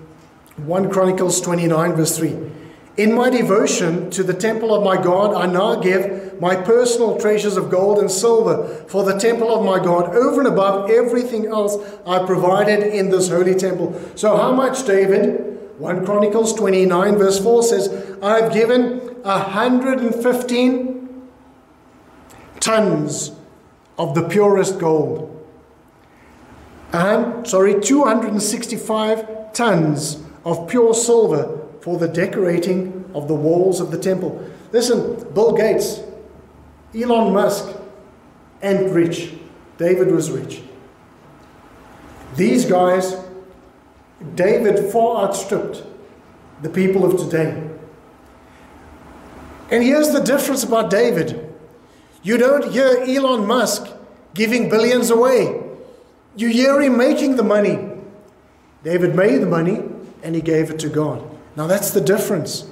1 0.55 0.89
Chronicles 0.89 1.41
29, 1.41 1.93
verse 1.93 2.17
3 2.17 2.51
In 2.95 3.13
my 3.13 3.31
devotion 3.31 4.11
to 4.11 4.21
the 4.21 4.35
temple 4.35 4.75
of 4.75 4.83
my 4.83 5.01
God, 5.01 5.33
I 5.33 5.47
now 5.47 5.73
give 5.75 6.39
my 6.39 6.55
personal 6.55 7.19
treasures 7.19 7.57
of 7.57 7.71
gold 7.71 7.97
and 7.97 8.11
silver 8.11 8.85
for 8.87 9.03
the 9.03 9.17
temple 9.17 9.51
of 9.51 9.65
my 9.65 9.83
God, 9.83 10.15
over 10.15 10.41
and 10.41 10.47
above 10.47 10.91
everything 10.91 11.47
else 11.47 11.75
I 12.05 12.23
provided 12.23 12.83
in 12.83 13.09
this 13.09 13.29
holy 13.29 13.55
temple. 13.55 13.99
So, 14.15 14.37
how 14.37 14.51
much, 14.51 14.85
David? 14.85 15.59
1 15.79 16.05
Chronicles 16.05 16.53
29, 16.53 17.17
verse 17.17 17.41
4 17.41 17.63
says, 17.63 17.89
I've 18.21 18.53
given 18.53 18.99
115 19.23 21.29
tons 22.59 23.31
of 23.97 24.13
the 24.13 24.29
purest 24.29 24.77
gold. 24.77 25.31
And, 26.91 27.47
sorry, 27.47 27.81
265 27.81 29.53
tons 29.53 30.21
of 30.45 30.69
pure 30.69 30.93
silver 30.93 31.62
for 31.83 31.97
the 31.97 32.07
decorating 32.07 33.03
of 33.13 33.27
the 33.27 33.35
walls 33.35 33.81
of 33.81 33.91
the 33.91 33.97
temple. 33.97 34.41
Listen, 34.71 35.21
Bill 35.33 35.51
Gates, 35.51 35.99
Elon 36.95 37.33
Musk 37.33 37.77
and 38.61 38.95
rich. 38.95 39.33
David 39.77 40.09
was 40.09 40.31
rich. 40.31 40.61
These 42.37 42.67
guys, 42.67 43.17
David 44.33 44.93
far 44.93 45.25
outstripped 45.25 45.83
the 46.61 46.69
people 46.69 47.03
of 47.03 47.19
today. 47.19 47.69
And 49.69 49.83
here's 49.83 50.13
the 50.13 50.21
difference 50.21 50.63
about 50.63 50.89
David 50.89 51.53
you 52.23 52.37
don't 52.37 52.71
hear 52.71 53.03
Elon 53.05 53.45
Musk 53.45 53.87
giving 54.33 54.69
billions 54.69 55.09
away, 55.09 55.61
you 56.37 56.47
hear 56.47 56.79
him 56.79 56.95
making 56.95 57.35
the 57.35 57.43
money. 57.43 57.89
David 58.85 59.15
made 59.15 59.41
the 59.41 59.47
money 59.47 59.83
and 60.23 60.33
he 60.33 60.39
gave 60.39 60.69
it 60.69 60.79
to 60.79 60.87
God. 60.87 61.32
Now 61.55 61.67
that's 61.67 61.91
the 61.91 62.01
difference. 62.01 62.69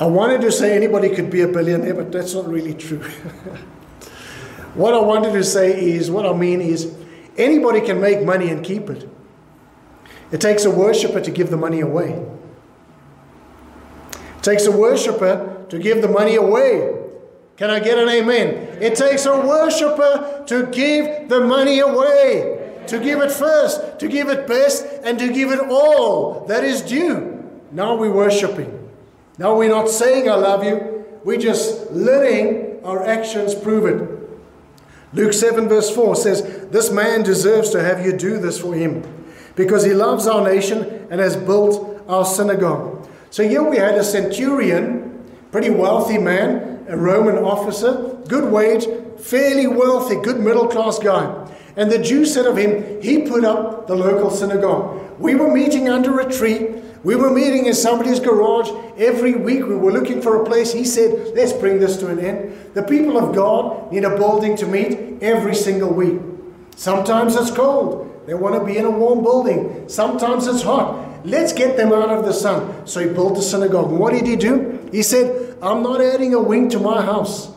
I 0.00 0.06
wanted 0.06 0.40
to 0.40 0.50
say 0.50 0.74
anybody 0.74 1.14
could 1.14 1.30
be 1.30 1.42
a 1.42 1.48
billionaire, 1.48 1.94
but 1.94 2.10
that's 2.10 2.34
not 2.34 2.48
really 2.48 2.74
true. 2.74 3.02
what 4.74 4.94
I 4.94 4.98
wanted 4.98 5.32
to 5.34 5.44
say 5.44 5.90
is, 5.90 6.10
what 6.10 6.24
I 6.24 6.32
mean 6.32 6.60
is, 6.62 6.94
anybody 7.36 7.82
can 7.82 8.00
make 8.00 8.22
money 8.24 8.48
and 8.48 8.64
keep 8.64 8.88
it. 8.88 9.08
It 10.32 10.40
takes 10.40 10.64
a 10.64 10.70
worshiper 10.70 11.20
to 11.20 11.30
give 11.30 11.50
the 11.50 11.56
money 11.56 11.80
away. 11.80 12.24
It 14.38 14.42
takes 14.42 14.66
a 14.66 14.72
worshiper 14.72 15.66
to 15.68 15.78
give 15.78 16.00
the 16.00 16.08
money 16.08 16.36
away. 16.36 16.96
Can 17.56 17.68
I 17.68 17.78
get 17.78 17.98
an 17.98 18.08
amen? 18.08 18.78
It 18.80 18.94
takes 18.94 19.26
a 19.26 19.38
worshiper 19.38 20.44
to 20.46 20.66
give 20.68 21.28
the 21.28 21.40
money 21.40 21.80
away, 21.80 22.59
to 22.88 22.98
give 22.98 23.20
it 23.20 23.30
first, 23.30 23.98
to 24.00 24.08
give 24.08 24.28
it 24.28 24.46
best, 24.46 24.84
and 25.02 25.18
to 25.18 25.32
give 25.32 25.50
it 25.50 25.60
all 25.60 26.46
that 26.46 26.64
is 26.64 26.82
due. 26.82 27.48
Now 27.72 27.96
we're 27.96 28.12
worshiping. 28.12 28.88
Now 29.38 29.56
we're 29.56 29.68
not 29.68 29.88
saying 29.88 30.28
I 30.28 30.34
love 30.34 30.64
you, 30.64 31.04
we're 31.24 31.38
just 31.38 31.90
letting 31.90 32.84
our 32.84 33.04
actions 33.06 33.54
prove 33.54 33.86
it. 33.86 34.20
Luke 35.12 35.32
7, 35.32 35.68
verse 35.68 35.94
4 35.94 36.14
says, 36.16 36.68
This 36.70 36.90
man 36.90 37.22
deserves 37.22 37.70
to 37.70 37.82
have 37.82 38.04
you 38.04 38.16
do 38.16 38.38
this 38.38 38.60
for 38.60 38.74
him 38.74 39.02
because 39.56 39.84
he 39.84 39.92
loves 39.92 40.26
our 40.26 40.44
nation 40.44 41.06
and 41.10 41.20
has 41.20 41.36
built 41.36 42.02
our 42.08 42.24
synagogue. 42.24 43.08
So 43.30 43.46
here 43.46 43.62
we 43.62 43.76
had 43.76 43.94
a 43.94 44.04
centurion, 44.04 45.30
pretty 45.50 45.70
wealthy 45.70 46.18
man, 46.18 46.84
a 46.88 46.96
Roman 46.96 47.36
officer, 47.36 48.18
good 48.28 48.52
wage, 48.52 48.86
fairly 49.18 49.66
wealthy, 49.66 50.16
good 50.16 50.40
middle 50.40 50.68
class 50.68 50.98
guy. 50.98 51.49
And 51.76 51.90
the 51.90 51.98
Jews 51.98 52.32
said 52.34 52.46
of 52.46 52.56
him, 52.56 53.00
He 53.02 53.22
put 53.22 53.44
up 53.44 53.86
the 53.86 53.94
local 53.94 54.30
synagogue. 54.30 55.18
We 55.18 55.34
were 55.34 55.52
meeting 55.52 55.88
under 55.88 56.18
a 56.20 56.30
tree. 56.30 56.82
We 57.02 57.16
were 57.16 57.30
meeting 57.30 57.66
in 57.66 57.74
somebody's 57.74 58.20
garage 58.20 58.70
every 58.98 59.34
week. 59.34 59.66
We 59.66 59.76
were 59.76 59.92
looking 59.92 60.20
for 60.20 60.42
a 60.42 60.46
place. 60.46 60.72
He 60.72 60.84
said, 60.84 61.34
Let's 61.34 61.52
bring 61.52 61.78
this 61.78 61.96
to 61.98 62.08
an 62.08 62.18
end. 62.18 62.74
The 62.74 62.82
people 62.82 63.16
of 63.16 63.34
God 63.34 63.92
need 63.92 64.04
a 64.04 64.16
building 64.16 64.56
to 64.56 64.66
meet 64.66 65.22
every 65.22 65.54
single 65.54 65.92
week. 65.92 66.20
Sometimes 66.76 67.36
it's 67.36 67.50
cold. 67.50 68.06
They 68.26 68.34
want 68.34 68.54
to 68.54 68.64
be 68.64 68.78
in 68.78 68.84
a 68.84 68.90
warm 68.90 69.22
building. 69.22 69.88
Sometimes 69.88 70.46
it's 70.46 70.62
hot. 70.62 71.26
Let's 71.26 71.52
get 71.52 71.76
them 71.76 71.92
out 71.92 72.10
of 72.10 72.24
the 72.24 72.32
sun. 72.32 72.86
So 72.86 73.00
he 73.00 73.06
built 73.12 73.36
a 73.38 73.42
synagogue. 73.42 73.90
What 73.90 74.12
did 74.12 74.26
he 74.26 74.36
do? 74.36 74.88
He 74.92 75.02
said, 75.02 75.58
I'm 75.62 75.82
not 75.82 76.00
adding 76.00 76.34
a 76.34 76.40
wing 76.40 76.68
to 76.70 76.78
my 76.78 77.02
house. 77.02 77.50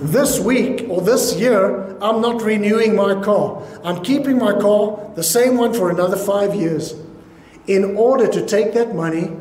This 0.00 0.38
week 0.38 0.86
or 0.88 1.00
this 1.00 1.36
year, 1.36 1.93
I'm 2.04 2.20
not 2.20 2.42
renewing 2.42 2.94
my 2.94 3.18
car. 3.22 3.62
I'm 3.82 4.04
keeping 4.04 4.36
my 4.36 4.52
car, 4.52 5.10
the 5.14 5.22
same 5.22 5.56
one, 5.56 5.72
for 5.72 5.88
another 5.88 6.18
five 6.18 6.54
years, 6.54 6.94
in 7.66 7.96
order 7.96 8.28
to 8.28 8.44
take 8.44 8.74
that 8.74 8.94
money 8.94 9.32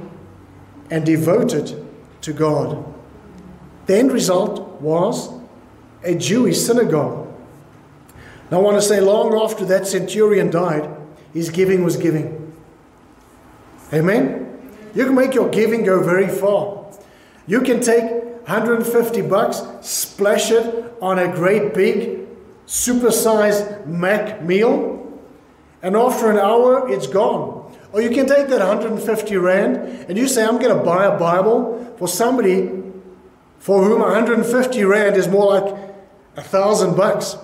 and 0.90 1.06
devote 1.06 1.54
it 1.54 1.76
to 2.22 2.32
God. 2.32 2.86
The 3.88 3.98
end 3.98 4.14
result 4.14 4.82
was 4.82 5.30
a 6.06 6.16
Jewish 6.16 6.58
synagogue. 6.62 7.28
Now, 8.50 8.60
I 8.60 8.62
want 8.62 8.78
to 8.78 8.82
say, 8.82 9.02
long 9.02 9.38
after 9.44 9.66
that 9.66 9.86
centurion 9.86 10.50
died, 10.50 10.90
his 11.34 11.50
giving 11.50 11.84
was 11.84 11.98
giving. 11.98 12.54
Amen? 13.92 14.72
You 14.96 15.04
can 15.04 15.16
make 15.16 15.34
your 15.34 15.50
giving 15.50 15.84
go 15.84 16.02
very 16.02 16.30
far. 16.30 16.86
You 17.46 17.60
can 17.60 17.82
take 17.82 18.10
150 18.48 19.22
bucks, 19.24 19.62
splash 19.82 20.50
it 20.50 20.94
on 21.02 21.20
a 21.20 21.28
great 21.28 21.74
big, 21.74 22.23
supersized 22.68 23.86
Mac 23.86 24.42
meal, 24.42 24.94
and 25.82 25.98
after 25.98 26.32
an 26.32 26.38
hour, 26.38 26.90
it's 26.90 27.08
gone. 27.08 27.64
Or 27.92 28.02
you 28.02 28.10
can 28.10 28.26
take 28.26 28.48
that 28.48 28.60
150 28.60 29.38
Rand 29.38 29.76
and 30.08 30.18
you 30.18 30.28
say, 30.28 30.44
I'm 30.44 30.58
going 30.58 30.76
to 30.76 30.84
buy 30.84 31.06
a 31.06 31.18
Bible 31.18 31.94
for 31.98 32.08
somebody 32.08 32.72
for 33.60 33.84
whom 33.84 34.00
150 34.00 34.84
Rand 34.84 35.16
is 35.16 35.28
more 35.28 35.60
like 35.60 35.76
a 36.36 36.42
thousand 36.42 36.96
bucks. 36.96 37.38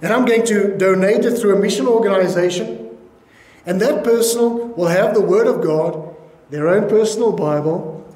And 0.00 0.12
I'm 0.12 0.24
going 0.24 0.46
to 0.46 0.78
donate 0.78 1.24
it 1.24 1.38
through 1.38 1.56
a 1.56 1.60
mission 1.60 1.86
organization. 1.86 2.96
And 3.66 3.80
that 3.80 4.04
person 4.04 4.74
will 4.76 4.88
have 4.88 5.12
the 5.12 5.20
Word 5.20 5.46
of 5.46 5.62
God, 5.62 6.14
their 6.50 6.68
own 6.68 6.88
personal 6.88 7.32
Bible, 7.32 8.06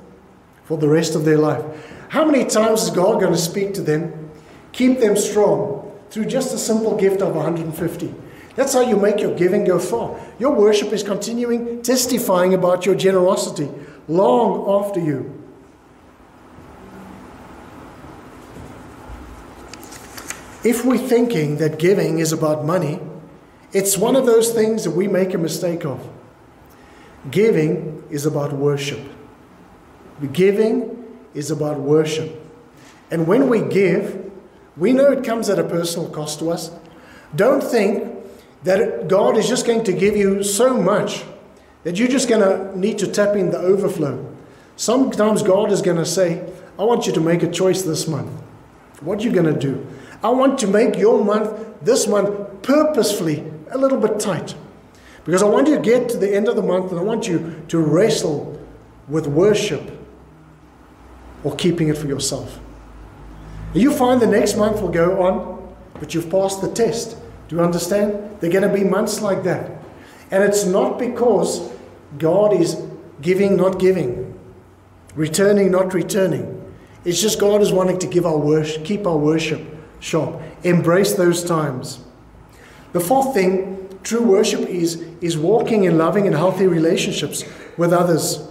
for 0.65 0.79
the 0.79 0.89
rest 0.89 1.15
of 1.15 1.25
their 1.25 1.39
life. 1.39 1.63
How 2.09 2.25
many 2.25 2.45
times 2.45 2.85
is 2.85 2.91
God 2.91 3.21
going 3.21 3.33
to 3.33 3.39
speak 3.39 3.75
to 3.75 3.83
them, 3.83 4.31
keep 4.73 5.01
them 5.01 5.17
strong 5.17 5.88
through 6.11 6.27
just 6.27 6.55
a 6.55 6.59
simple 6.59 6.97
gift 6.97 7.23
of 7.23 7.35
150? 7.35 8.15
That's 8.57 8.75
how 8.75 8.81
you 8.81 8.97
make 8.97 9.21
your 9.21 9.37
giving 9.37 9.65
go 9.65 9.79
far. 9.79 10.19
Your 10.39 10.53
worship 10.53 10.93
is 10.93 11.03
continuing 11.03 11.81
testifying 11.83 12.55
about 12.55 12.85
your 12.85 12.97
generosity 12.97 13.69
long 14.09 14.69
after 14.69 14.99
you. 14.99 15.35
If 20.65 20.85
we're 20.85 20.99
thinking 20.99 21.59
that 21.59 21.79
giving 21.79 22.19
is 22.19 22.33
about 22.33 22.65
money, 22.65 22.99
it's 23.73 23.97
one 23.97 24.17
of 24.17 24.27
those 24.27 24.53
things 24.53 24.85
that 24.85 24.91
we 24.91 25.07
make 25.07 25.35
a 25.35 25.39
mistake 25.39 25.85
of. 25.85 26.09
Giving 27.31 28.03
is 28.11 28.27
about 28.27 28.53
worship. 28.53 29.01
Giving 30.33 31.05
is 31.33 31.51
about 31.51 31.79
worship. 31.79 32.45
And 33.11 33.27
when 33.27 33.49
we 33.49 33.61
give, 33.61 34.28
we 34.79 34.93
know 34.93 35.11
it 35.11 35.25
comes 35.25 35.49
at 35.49 35.59
a 35.59 35.65
personal 35.65 36.09
cost 36.09 36.39
to 36.39 36.51
us. 36.51 36.71
Don't 37.35 37.63
think 37.63 38.15
that 38.63 39.09
God 39.09 39.37
is 39.37 39.49
just 39.49 39.67
going 39.67 39.85
to 39.85 39.93
give 39.93 40.17
you 40.17 40.43
so 40.43 40.75
much 40.81 41.25
that 41.85 41.99
you're 41.99 42.09
just 42.09 42.29
going 42.29 42.43
to 42.43 42.79
need 42.79 42.99
to 42.99 43.07
tap 43.07 43.37
in 43.37 43.51
the 43.51 43.59
overflow. 43.59 44.25
Sometimes 44.77 45.43
God 45.43 45.73
is 45.73 45.83
going 45.83 45.97
to 45.97 46.07
say, 46.07 46.49
I 46.79 46.85
want 46.85 47.07
you 47.07 47.13
to 47.13 47.21
make 47.21 47.43
a 47.43 47.51
choice 47.51 47.83
this 47.83 48.07
month. 48.07 48.31
What 49.01 49.21
are 49.21 49.23
you 49.23 49.33
going 49.33 49.53
to 49.53 49.59
do? 49.59 49.87
I 50.23 50.31
want 50.31 50.59
to 50.61 50.67
make 50.67 50.97
your 50.97 51.25
month, 51.25 51.51
this 51.83 52.07
month, 52.07 52.63
purposefully 52.63 53.45
a 53.71 53.79
little 53.79 53.99
bit 53.99 54.19
tight. 54.21 54.55
Because 55.25 55.43
I 55.43 55.47
want 55.47 55.69
you 55.69 55.77
to 55.77 55.83
get 55.83 56.09
to 56.11 56.17
the 56.17 56.35
end 56.35 56.49
of 56.49 56.57
the 56.57 56.63
month 56.63 56.91
and 56.91 56.99
I 56.99 57.03
want 57.03 57.29
you 57.29 57.63
to 57.69 57.79
wrestle 57.79 58.61
with 59.09 59.27
worship 59.27 59.83
or 61.45 61.55
keeping 61.55 61.89
it 61.89 61.99
for 61.99 62.07
yourself. 62.07 62.59
You 63.75 63.93
find 63.93 64.21
the 64.21 64.27
next 64.27 64.57
month 64.57 64.81
will 64.81 64.91
go 64.91 65.23
on, 65.23 65.77
but 65.95 66.15
you've 66.15 66.31
passed 66.31 66.63
the 66.63 66.71
test. 66.71 67.17
Do 67.49 67.57
you 67.57 67.63
understand? 67.63 68.41
They're 68.41 68.51
going 68.51 68.69
to 68.69 68.75
be 68.75 68.85
months 68.85 69.21
like 69.21 69.43
that. 69.45 69.71
And 70.31 70.43
it's 70.43 70.65
not 70.65 70.99
because 70.99 71.71
God 72.19 72.53
is 72.53 72.81
giving, 73.21 73.57
not 73.57 73.79
giving, 73.79 74.39
returning, 75.15 75.71
not 75.71 75.95
returning. 75.95 76.55
It's 77.05 77.21
just 77.21 77.41
God 77.41 77.63
is 77.63 77.73
wanting 77.73 77.99
to 78.01 78.07
give 78.07 78.27
our 78.27 78.37
worship, 78.37 78.85
keep 78.85 79.07
our 79.07 79.17
worship 79.17 79.63
sharp. 80.01 80.41
Embrace 80.65 81.15
those 81.15 81.45
times. 81.45 82.01
The 82.93 83.01
fourth 83.01 83.35
thing, 83.35 83.89
true 84.03 84.23
worship 84.23 84.61
is, 84.61 85.03
is 85.21 85.37
walking 85.37 85.85
in 85.85 85.99
loving 85.99 86.27
and 86.27 86.35
healthy 86.35 86.67
relationships 86.67 87.45
with 87.77 87.93
others. 87.93 88.49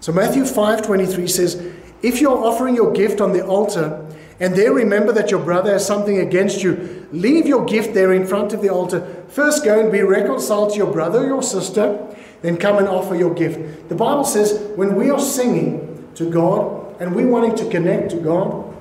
So 0.00 0.12
Matthew 0.12 0.42
5:23 0.42 1.28
says, 1.28 1.72
if 2.02 2.20
you're 2.20 2.36
offering 2.36 2.74
your 2.74 2.92
gift 2.92 3.20
on 3.20 3.32
the 3.32 3.44
altar 3.44 4.06
and 4.38 4.54
there 4.54 4.72
remember 4.72 5.12
that 5.12 5.30
your 5.30 5.42
brother 5.42 5.72
has 5.72 5.86
something 5.86 6.18
against 6.18 6.62
you, 6.62 7.08
leave 7.10 7.46
your 7.46 7.64
gift 7.64 7.94
there 7.94 8.12
in 8.12 8.26
front 8.26 8.52
of 8.52 8.60
the 8.60 8.68
altar. 8.68 9.24
First 9.28 9.64
go 9.64 9.80
and 9.80 9.90
be 9.90 10.02
reconciled 10.02 10.70
to 10.72 10.76
your 10.76 10.92
brother 10.92 11.20
or 11.20 11.26
your 11.26 11.42
sister, 11.42 12.14
then 12.42 12.56
come 12.58 12.76
and 12.78 12.86
offer 12.86 13.14
your 13.14 13.32
gift. 13.32 13.88
The 13.88 13.94
Bible 13.94 14.24
says 14.24 14.60
when 14.76 14.94
we 14.94 15.10
are 15.10 15.18
singing 15.18 16.08
to 16.16 16.30
God 16.30 17.00
and 17.00 17.14
we 17.14 17.24
wanting 17.24 17.56
to 17.56 17.70
connect 17.70 18.10
to 18.10 18.16
God, 18.18 18.74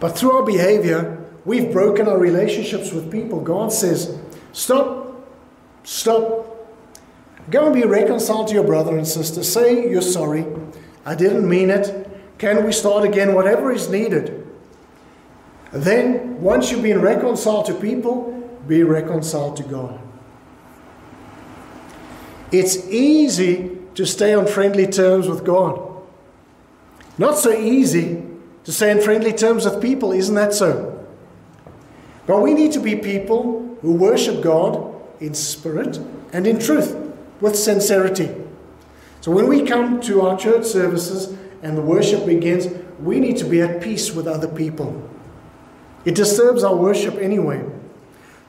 but 0.00 0.16
through 0.16 0.32
our 0.32 0.44
behavior, 0.44 1.24
we've 1.44 1.72
broken 1.72 2.06
our 2.06 2.18
relationships 2.18 2.92
with 2.92 3.10
people. 3.10 3.40
God 3.40 3.72
says, 3.72 4.16
stop, 4.52 5.20
stop. 5.82 6.46
Go 7.50 7.66
and 7.66 7.74
be 7.74 7.82
reconciled 7.82 8.48
to 8.48 8.54
your 8.54 8.64
brother 8.64 8.96
and 8.96 9.06
sister. 9.06 9.42
Say 9.42 9.90
you're 9.90 10.02
sorry. 10.02 10.46
I 11.04 11.14
didn't 11.14 11.48
mean 11.48 11.70
it. 11.70 12.07
Can 12.38 12.64
we 12.64 12.72
start 12.72 13.04
again? 13.04 13.34
Whatever 13.34 13.72
is 13.72 13.88
needed. 13.88 14.46
Then, 15.72 16.40
once 16.40 16.70
you've 16.70 16.82
been 16.82 17.02
reconciled 17.02 17.66
to 17.66 17.74
people, 17.74 18.32
be 18.66 18.82
reconciled 18.82 19.56
to 19.56 19.62
God. 19.64 20.00
It's 22.50 22.86
easy 22.88 23.78
to 23.94 24.06
stay 24.06 24.32
on 24.32 24.46
friendly 24.46 24.86
terms 24.86 25.28
with 25.28 25.44
God. 25.44 25.84
Not 27.18 27.36
so 27.36 27.52
easy 27.52 28.24
to 28.64 28.72
stay 28.72 28.92
on 28.92 29.00
friendly 29.00 29.32
terms 29.32 29.64
with 29.64 29.82
people, 29.82 30.12
isn't 30.12 30.34
that 30.36 30.54
so? 30.54 31.06
But 32.26 32.40
we 32.40 32.54
need 32.54 32.72
to 32.72 32.80
be 32.80 32.94
people 32.96 33.76
who 33.82 33.92
worship 33.92 34.42
God 34.42 34.94
in 35.20 35.34
spirit 35.34 35.98
and 36.32 36.46
in 36.46 36.58
truth, 36.58 36.94
with 37.40 37.56
sincerity. 37.56 38.34
So 39.20 39.32
when 39.32 39.48
we 39.48 39.64
come 39.64 40.00
to 40.02 40.22
our 40.22 40.38
church 40.38 40.64
services 40.64 41.36
and 41.62 41.76
the 41.76 41.82
worship 41.82 42.26
begins, 42.26 42.68
we 43.00 43.20
need 43.20 43.36
to 43.38 43.44
be 43.44 43.60
at 43.60 43.80
peace 43.80 44.12
with 44.12 44.26
other 44.26 44.48
people. 44.48 45.08
It 46.04 46.14
disturbs 46.14 46.64
our 46.64 46.74
worship 46.74 47.16
anyway. 47.18 47.62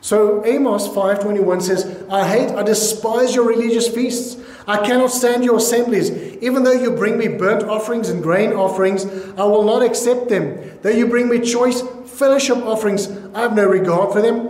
So 0.02 0.45
Amos 0.45 0.88
5:21 0.88 1.60
says, 1.62 1.86
"I 2.10 2.26
hate, 2.26 2.52
I 2.56 2.63
despise 2.63 3.36
your 3.36 3.45
religious 3.45 3.88
feasts. 3.88 4.38
I 4.65 4.78
cannot 4.78 5.12
stand 5.12 5.43
your 5.43 5.58
assemblies. 5.58 6.12
Even 6.41 6.63
though 6.63 6.72
you 6.72 6.91
bring 6.91 7.17
me 7.17 7.28
burnt 7.28 7.63
offerings 7.63 8.10
and 8.10 8.24
grain 8.24 8.54
offerings, 8.54 9.06
I 9.38 9.43
will 9.43 9.63
not 9.63 9.82
accept 9.82 10.30
them. 10.30 10.58
Though 10.82 10.89
you 10.89 11.08
bring 11.08 11.28
me 11.28 11.39
choice 11.39 11.84
fellowship 12.06 12.58
offerings, 12.65 13.10
I 13.34 13.41
have 13.41 13.56
no 13.56 13.65
regard 13.65 14.13
for 14.13 14.22
them. 14.22 14.48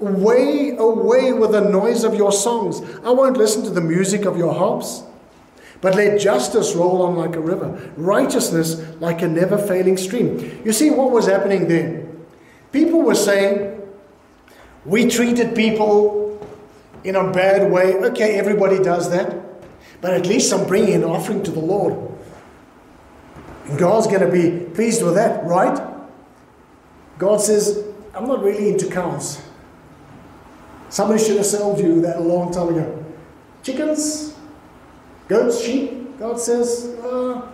Away, 0.00 0.76
away 0.78 1.32
with 1.32 1.52
the 1.52 1.62
noise 1.62 2.04
of 2.04 2.14
your 2.14 2.30
songs. 2.30 2.80
I 3.04 3.10
won't 3.10 3.36
listen 3.36 3.62
to 3.64 3.70
the 3.70 3.80
music 3.80 4.24
of 4.24 4.36
your 4.36 4.52
harps. 4.52 5.02
But 5.80 5.94
let 5.94 6.20
justice 6.20 6.74
roll 6.74 7.02
on 7.02 7.16
like 7.16 7.36
a 7.36 7.40
river, 7.40 7.92
righteousness 7.96 8.80
like 9.00 9.22
a 9.22 9.28
never 9.28 9.56
failing 9.56 9.96
stream. 9.96 10.60
You 10.64 10.72
see 10.72 10.90
what 10.90 11.12
was 11.12 11.26
happening 11.26 11.68
then? 11.68 12.26
People 12.72 13.02
were 13.02 13.14
saying, 13.14 13.80
We 14.84 15.08
treated 15.08 15.54
people 15.54 16.46
in 17.04 17.16
a 17.16 17.30
bad 17.32 17.70
way. 17.70 17.94
Okay, 17.94 18.38
everybody 18.38 18.82
does 18.82 19.10
that. 19.10 19.36
But 20.00 20.14
at 20.14 20.26
least 20.26 20.52
I'm 20.52 20.66
bringing 20.66 20.94
an 20.94 21.04
offering 21.04 21.42
to 21.44 21.50
the 21.50 21.60
Lord. 21.60 21.96
And 23.66 23.78
God's 23.78 24.06
going 24.06 24.20
to 24.20 24.30
be 24.30 24.66
pleased 24.74 25.02
with 25.02 25.14
that, 25.14 25.44
right? 25.44 25.78
God 27.18 27.40
says, 27.40 27.84
I'm 28.14 28.26
not 28.26 28.42
really 28.42 28.68
into 28.68 28.88
cows. 28.88 29.42
Somebody 30.88 31.22
should 31.22 31.36
have 31.36 31.46
sold 31.46 31.78
you 31.78 32.00
that 32.02 32.16
a 32.16 32.20
long 32.20 32.52
time 32.52 32.68
ago. 32.68 33.04
Chickens, 33.62 34.27
goats, 35.28 35.62
sheep. 35.62 36.18
God 36.18 36.40
says, 36.40 36.96
uh, 37.02 37.48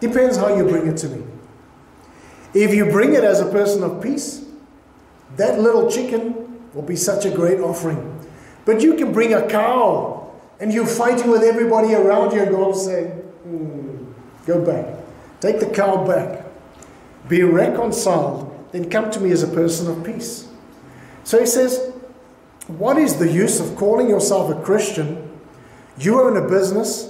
depends 0.00 0.36
how 0.36 0.54
you 0.54 0.64
bring 0.64 0.86
it 0.86 0.96
to 0.98 1.08
me. 1.08 1.24
If 2.52 2.74
you 2.74 2.86
bring 2.86 3.14
it 3.14 3.24
as 3.24 3.40
a 3.40 3.46
person 3.46 3.82
of 3.82 4.02
peace, 4.02 4.44
that 5.36 5.60
little 5.60 5.90
chicken 5.90 6.68
will 6.74 6.82
be 6.82 6.96
such 6.96 7.24
a 7.24 7.30
great 7.30 7.60
offering. 7.60 8.26
But 8.64 8.82
you 8.82 8.94
can 8.94 9.12
bring 9.12 9.32
a 9.32 9.48
cow 9.48 10.32
and 10.58 10.72
you're 10.72 10.86
fighting 10.86 11.30
with 11.30 11.42
everybody 11.42 11.94
around 11.94 12.32
you, 12.32 12.42
and 12.42 12.50
God 12.50 12.58
will 12.58 12.74
say, 12.74 13.06
hmm, 13.08 13.90
Go 14.46 14.64
back. 14.64 14.86
Take 15.40 15.60
the 15.60 15.70
cow 15.70 16.04
back. 16.04 16.44
Be 17.28 17.42
reconciled. 17.42 18.46
Then 18.72 18.90
come 18.90 19.10
to 19.10 19.20
me 19.20 19.30
as 19.30 19.42
a 19.42 19.48
person 19.48 19.90
of 19.90 20.04
peace. 20.04 20.48
So 21.24 21.38
he 21.40 21.46
says, 21.46 21.92
What 22.66 22.98
is 22.98 23.18
the 23.18 23.30
use 23.30 23.60
of 23.60 23.76
calling 23.76 24.08
yourself 24.08 24.50
a 24.50 24.60
Christian? 24.62 25.30
You 25.98 26.20
own 26.20 26.36
a 26.36 26.48
business, 26.48 27.09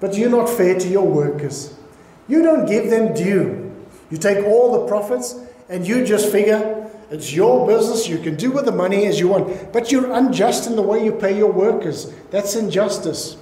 but 0.00 0.16
you're 0.16 0.30
not 0.30 0.48
fair 0.48 0.78
to 0.78 0.88
your 0.88 1.06
workers. 1.06 1.74
You 2.28 2.42
don't 2.42 2.66
give 2.66 2.90
them 2.90 3.14
due. 3.14 3.74
You 4.10 4.18
take 4.18 4.44
all 4.44 4.80
the 4.80 4.86
profits 4.86 5.34
and 5.68 5.86
you 5.86 6.04
just 6.04 6.30
figure 6.30 6.78
it's 7.10 7.32
your 7.32 7.66
business. 7.66 8.06
You 8.06 8.18
can 8.18 8.36
do 8.36 8.50
with 8.50 8.66
the 8.66 8.72
money 8.72 9.06
as 9.06 9.18
you 9.18 9.28
want. 9.28 9.72
But 9.72 9.90
you're 9.90 10.12
unjust 10.12 10.66
in 10.66 10.76
the 10.76 10.82
way 10.82 11.04
you 11.04 11.12
pay 11.12 11.36
your 11.36 11.50
workers. 11.50 12.12
That's 12.30 12.54
injustice. 12.54 13.34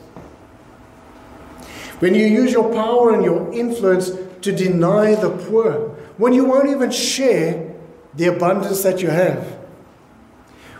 When 1.98 2.14
you 2.14 2.26
use 2.26 2.52
your 2.52 2.72
power 2.72 3.12
and 3.12 3.24
your 3.24 3.52
influence 3.52 4.10
to 4.42 4.52
deny 4.52 5.14
the 5.14 5.30
poor, 5.30 5.88
when 6.18 6.32
you 6.32 6.44
won't 6.44 6.68
even 6.68 6.90
share 6.90 7.74
the 8.14 8.26
abundance 8.26 8.82
that 8.82 9.02
you 9.02 9.08
have, 9.08 9.44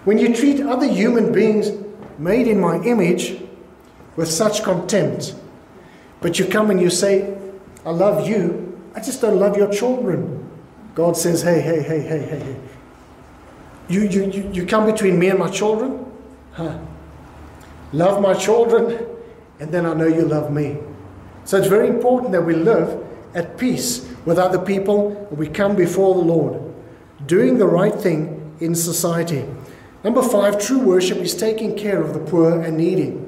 when 0.04 0.18
you 0.18 0.34
treat 0.34 0.60
other 0.60 0.86
human 0.86 1.32
beings 1.32 1.70
made 2.18 2.46
in 2.46 2.60
my 2.60 2.80
image 2.82 3.40
with 4.14 4.28
such 4.28 4.62
contempt, 4.62 5.34
but 6.20 6.38
you 6.38 6.46
come 6.46 6.70
and 6.70 6.80
you 6.80 6.90
say, 6.90 7.36
I 7.84 7.90
love 7.90 8.26
you, 8.26 8.80
I 8.94 9.00
just 9.00 9.20
don't 9.20 9.38
love 9.38 9.56
your 9.56 9.72
children. 9.72 10.42
God 10.94 11.16
says, 11.16 11.42
hey, 11.42 11.60
hey, 11.60 11.82
hey, 11.82 12.00
hey, 12.00 12.20
hey, 12.20 12.38
hey. 12.38 12.56
You, 13.88 14.02
you, 14.02 14.30
you, 14.30 14.50
you 14.52 14.66
come 14.66 14.86
between 14.86 15.18
me 15.18 15.28
and 15.28 15.38
my 15.38 15.50
children? 15.50 16.04
Huh. 16.52 16.78
Love 17.92 18.20
my 18.20 18.34
children, 18.34 19.06
and 19.60 19.70
then 19.70 19.86
I 19.86 19.94
know 19.94 20.06
you 20.06 20.22
love 20.22 20.50
me. 20.50 20.78
So 21.44 21.58
it's 21.58 21.68
very 21.68 21.88
important 21.88 22.32
that 22.32 22.42
we 22.42 22.54
live 22.54 23.04
at 23.34 23.56
peace 23.58 24.10
with 24.24 24.38
other 24.38 24.58
people. 24.58 25.28
And 25.30 25.38
we 25.38 25.46
come 25.46 25.76
before 25.76 26.14
the 26.14 26.20
Lord, 26.20 26.60
doing 27.26 27.58
the 27.58 27.66
right 27.66 27.94
thing 27.94 28.56
in 28.60 28.74
society. 28.74 29.44
Number 30.02 30.22
five, 30.22 30.60
true 30.60 30.80
worship 30.80 31.18
is 31.18 31.34
taking 31.34 31.76
care 31.76 32.02
of 32.02 32.14
the 32.14 32.20
poor 32.20 32.60
and 32.60 32.76
needy. 32.76 33.20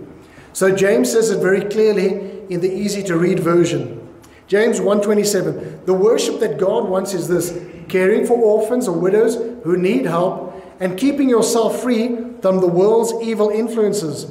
So 0.53 0.75
James 0.75 1.13
says 1.13 1.31
it 1.31 1.41
very 1.41 1.61
clearly 1.61 2.28
in 2.49 2.61
the 2.61 2.73
easy 2.73 3.03
to 3.05 3.17
read 3.17 3.41
version. 3.41 4.01
James 4.47 4.81
1:27 4.81 5.85
The 5.85 5.95
worship 5.95 6.41
that 6.41 6.59
God 6.59 6.89
wants 6.89 7.15
is 7.15 7.29
this 7.29 7.59
caring 7.89 8.27
for 8.27 8.35
orphans 8.35 8.89
or 8.89 8.99
widows 8.99 9.37
who 9.65 9.77
need 9.77 10.07
help 10.07 10.55
and 10.81 10.97
keeping 10.97 11.29
yourself 11.29 11.83
free 11.83 12.17
from 12.41 12.61
the 12.61 12.67
world's 12.67 13.13
evil 13.23 13.51
influences. 13.51 14.27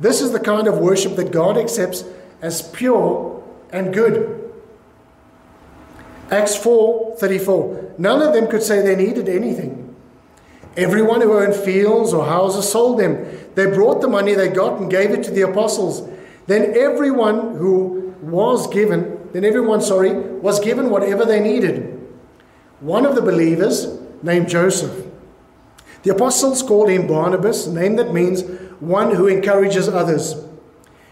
This 0.00 0.20
is 0.20 0.32
the 0.32 0.40
kind 0.40 0.66
of 0.66 0.78
worship 0.78 1.16
that 1.16 1.30
God 1.30 1.56
accepts 1.56 2.04
as 2.42 2.62
pure 2.62 3.42
and 3.72 3.94
good. 3.94 4.50
Acts 6.30 6.56
4:34 6.56 7.80
None 7.96 8.22
of 8.22 8.32
them 8.32 8.48
could 8.48 8.62
say 8.62 8.82
they 8.82 8.96
needed 8.96 9.28
anything. 9.28 9.94
Everyone 10.76 11.20
who 11.20 11.34
owned 11.34 11.54
fields 11.54 12.12
or 12.12 12.26
houses 12.26 12.68
sold 12.68 12.98
them. 12.98 13.24
They 13.54 13.66
brought 13.66 14.00
the 14.00 14.08
money 14.08 14.34
they 14.34 14.48
got 14.48 14.80
and 14.80 14.90
gave 14.90 15.12
it 15.12 15.22
to 15.24 15.30
the 15.30 15.42
apostles. 15.42 16.08
Then 16.46 16.76
everyone 16.76 17.56
who 17.56 18.14
was 18.22 18.66
given, 18.68 19.28
then 19.32 19.44
everyone, 19.44 19.80
sorry, 19.80 20.12
was 20.12 20.60
given 20.60 20.90
whatever 20.90 21.24
they 21.24 21.40
needed. 21.40 21.90
One 22.80 23.06
of 23.06 23.14
the 23.14 23.22
believers, 23.22 23.98
named 24.22 24.48
Joseph, 24.48 25.06
the 26.02 26.10
apostles 26.10 26.62
called 26.62 26.90
him 26.90 27.06
Barnabas, 27.06 27.66
a 27.66 27.72
name 27.72 27.96
that 27.96 28.12
means 28.12 28.42
one 28.80 29.14
who 29.14 29.26
encourages 29.26 29.88
others. 29.88 30.34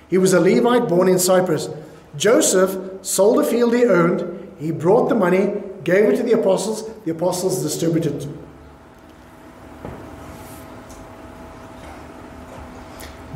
He 0.08 0.18
was 0.18 0.34
a 0.34 0.40
Levite 0.40 0.88
born 0.88 1.08
in 1.08 1.18
Cyprus. 1.18 1.70
Joseph 2.16 3.04
sold 3.04 3.40
a 3.40 3.44
field 3.44 3.74
he 3.74 3.86
owned. 3.86 4.52
He 4.58 4.70
brought 4.70 5.08
the 5.08 5.14
money, 5.14 5.62
gave 5.82 6.10
it 6.10 6.16
to 6.16 6.22
the 6.22 6.32
apostles. 6.32 6.90
The 7.04 7.12
apostles 7.12 7.62
distributed. 7.62 8.22
it. 8.22 8.28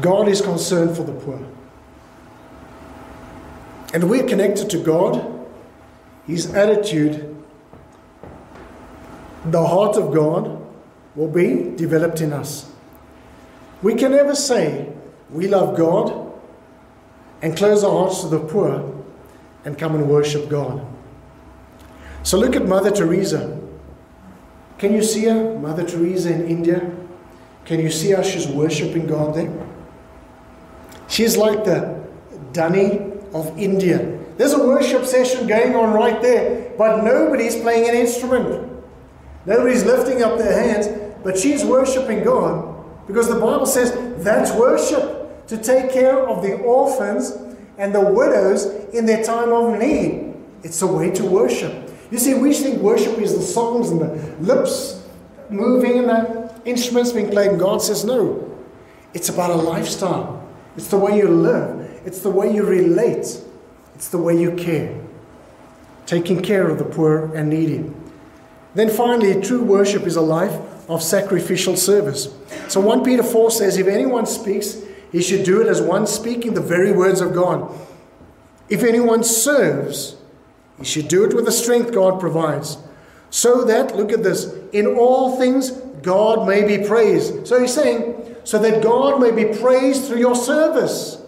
God 0.03 0.29
is 0.29 0.43
concerned 0.43 0.95
for 0.95 1.05
the 1.05 1.13
poor. 1.13 1.41
And 3.95 4.11
we're 4.11 4.27
connected 4.27 4.69
to 4.71 4.79
God, 4.79 5.47
His 6.27 6.53
attitude, 6.55 7.37
the 9.45 9.65
heart 9.65 9.97
of 9.97 10.13
God 10.13 10.61
will 11.15 11.29
be 11.29 11.75
developed 11.77 12.21
in 12.21 12.33
us. 12.33 12.71
We 13.83 13.95
can 13.95 14.13
never 14.13 14.35
say 14.35 14.93
we 15.31 15.49
love 15.49 15.77
God 15.77 16.33
and 17.43 17.57
close 17.57 17.85
our 17.85 17.91
hearts 17.91 18.23
to 18.23 18.29
the 18.29 18.41
poor 18.41 18.93
and 19.65 19.79
come 19.79 19.95
and 19.95 20.09
worship 20.09 20.49
God. 20.49 20.85
So 22.23 22.39
look 22.39 22.57
at 22.57 22.67
Mother 22.67 22.91
Teresa. 22.91 23.61
Can 24.79 24.93
you 24.93 25.03
see 25.03 25.25
her, 25.25 25.59
Mother 25.59 25.85
Teresa 25.85 26.33
in 26.33 26.49
India? 26.49 26.91
Can 27.65 27.81
you 27.81 27.91
see 27.91 28.11
how 28.11 28.23
she's 28.23 28.47
worshipping 28.47 29.07
God 29.07 29.35
there? 29.35 29.53
She's 31.09 31.37
like 31.37 31.65
the 31.65 32.05
Dunny 32.53 33.13
of 33.41 33.59
India. 33.59 34.19
There's 34.37 34.53
a 34.53 34.59
worship 34.59 35.05
session 35.05 35.47
going 35.47 35.75
on 35.75 35.95
right 35.95 36.21
there, 36.21 36.73
but 36.77 37.03
nobody's 37.03 37.57
playing 37.57 37.89
an 37.89 37.95
instrument. 37.95 38.73
Nobody's 39.47 39.85
lifting 39.85 40.23
up 40.23 40.39
their 40.39 40.63
hands, 40.63 40.89
but 41.23 41.39
she's 41.39 41.65
worshiping 41.65 42.25
God 42.25 43.07
because 43.07 43.29
the 43.29 43.41
Bible 43.41 43.67
says 43.67 43.93
that's 44.23 44.53
worship 44.53 45.47
to 45.47 45.57
take 45.57 45.93
care 45.93 46.29
of 46.29 46.43
the 46.43 46.57
orphans 46.57 47.33
and 47.79 47.95
the 47.95 48.01
widows 48.01 48.65
in 48.93 49.07
their 49.07 49.23
time 49.23 49.53
of 49.53 49.79
need. 49.79 50.35
It's 50.63 50.83
a 50.83 50.87
way 50.87 51.11
to 51.13 51.25
worship. 51.25 51.91
You 52.11 52.19
see, 52.19 52.35
we 52.35 52.53
think 52.53 52.81
worship 52.81 53.19
is 53.19 53.35
the 53.35 53.43
songs 53.43 53.91
and 53.91 54.01
the 54.01 54.37
lips 54.41 55.07
moving 55.51 55.99
and 55.99 56.09
the 56.09 56.61
instruments 56.65 57.13
being 57.13 57.31
played, 57.31 57.51
and 57.51 57.61
God 57.61 57.83
says 57.83 58.05
no. 58.05 58.43
It's 59.15 59.29
about 59.29 59.51
a 59.51 59.55
lifestyle. 59.55 60.45
It's 60.77 60.89
the 60.89 60.99
way 60.99 61.17
you 61.17 61.29
live. 61.29 61.86
It's 62.07 62.21
the 62.21 62.31
way 62.31 62.55
you 62.55 62.65
relate. 62.65 63.43
It's 63.97 64.09
the 64.09 64.19
way 64.19 64.41
you 64.41 64.53
care. 64.53 64.99
Taking 66.07 66.41
care 66.41 66.69
of 66.69 66.79
the 66.79 66.85
poor 66.85 67.35
and 67.35 67.51
needy. 67.51 67.91
Then 68.75 68.89
finally, 68.91 69.41
true 69.41 69.63
worship 69.63 70.05
is 70.05 70.17
a 70.17 70.21
life 70.21 70.55
of 70.89 71.03
sacrificial 71.03 71.77
service. 71.77 72.29
So 72.69 72.81
1 72.81 73.03
Peter 73.03 73.25
4 73.25 73.51
says, 73.51 73.77
If 73.77 73.89
anyone 73.89 74.27
speaks, 74.27 74.83
he 75.11 75.21
should 75.21 75.45
do 75.45 75.61
it 75.61 75.67
as 75.67 75.83
one 75.83 76.07
speaking 76.07 76.55
the 76.55 76.61
very 76.61 76.93
words 76.93 77.21
of 77.21 77.35
God. 77.35 77.77
If 78.69 78.85
anyone 78.85 79.25
serves, 79.25 80.17
he 80.79 80.85
should 80.85 81.09
do 81.09 81.25
it 81.25 81.35
with 81.35 81.45
the 81.45 81.53
strength 81.53 81.93
God 81.93 82.21
provides. 82.21 82.79
So 83.31 83.65
that, 83.65 83.97
look 83.97 84.13
at 84.13 84.23
this, 84.23 84.53
in 84.73 84.87
all 84.87 85.39
things 85.39 85.71
God 86.03 86.47
may 86.47 86.65
be 86.65 86.87
praised. 86.87 87.49
So 87.49 87.61
he's 87.61 87.75
saying, 87.75 88.37
so 88.45 88.59
that 88.61 88.83
God 88.83 89.21
may 89.21 89.33
be 89.33 89.59
praised 89.59 90.05
through 90.05 90.19
your 90.19 90.37
service. 90.37 91.21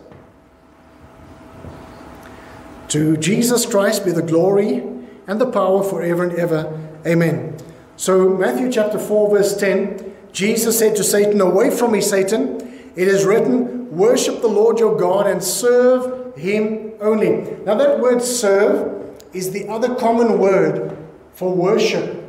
To 2.88 3.16
Jesus 3.18 3.66
Christ 3.66 4.04
be 4.04 4.12
the 4.12 4.22
glory 4.22 4.82
and 5.26 5.40
the 5.40 5.50
power 5.50 5.82
forever 5.82 6.24
and 6.24 6.38
ever. 6.38 6.90
Amen. 7.06 7.56
So, 7.96 8.30
Matthew 8.30 8.72
chapter 8.72 8.98
4, 8.98 9.30
verse 9.30 9.56
10, 9.56 10.16
Jesus 10.32 10.78
said 10.78 10.96
to 10.96 11.04
Satan, 11.04 11.40
Away 11.40 11.70
from 11.70 11.92
me, 11.92 12.00
Satan. 12.00 12.60
It 12.96 13.08
is 13.08 13.24
written, 13.24 13.90
Worship 13.96 14.40
the 14.40 14.48
Lord 14.48 14.78
your 14.78 14.96
God 14.96 15.26
and 15.26 15.42
serve 15.42 16.36
him 16.36 16.92
only. 17.00 17.56
Now, 17.64 17.74
that 17.74 18.00
word 18.00 18.22
serve 18.22 19.16
is 19.34 19.50
the 19.50 19.68
other 19.68 19.94
common 19.94 20.38
word 20.38 20.96
for 21.34 21.54
worship 21.54 22.24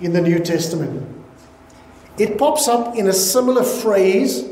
in 0.00 0.12
the 0.12 0.20
New 0.20 0.38
Testament. 0.38 1.06
It 2.16 2.38
pops 2.38 2.68
up 2.68 2.96
in 2.96 3.08
a 3.08 3.12
similar 3.12 3.64
phrase 3.64 4.48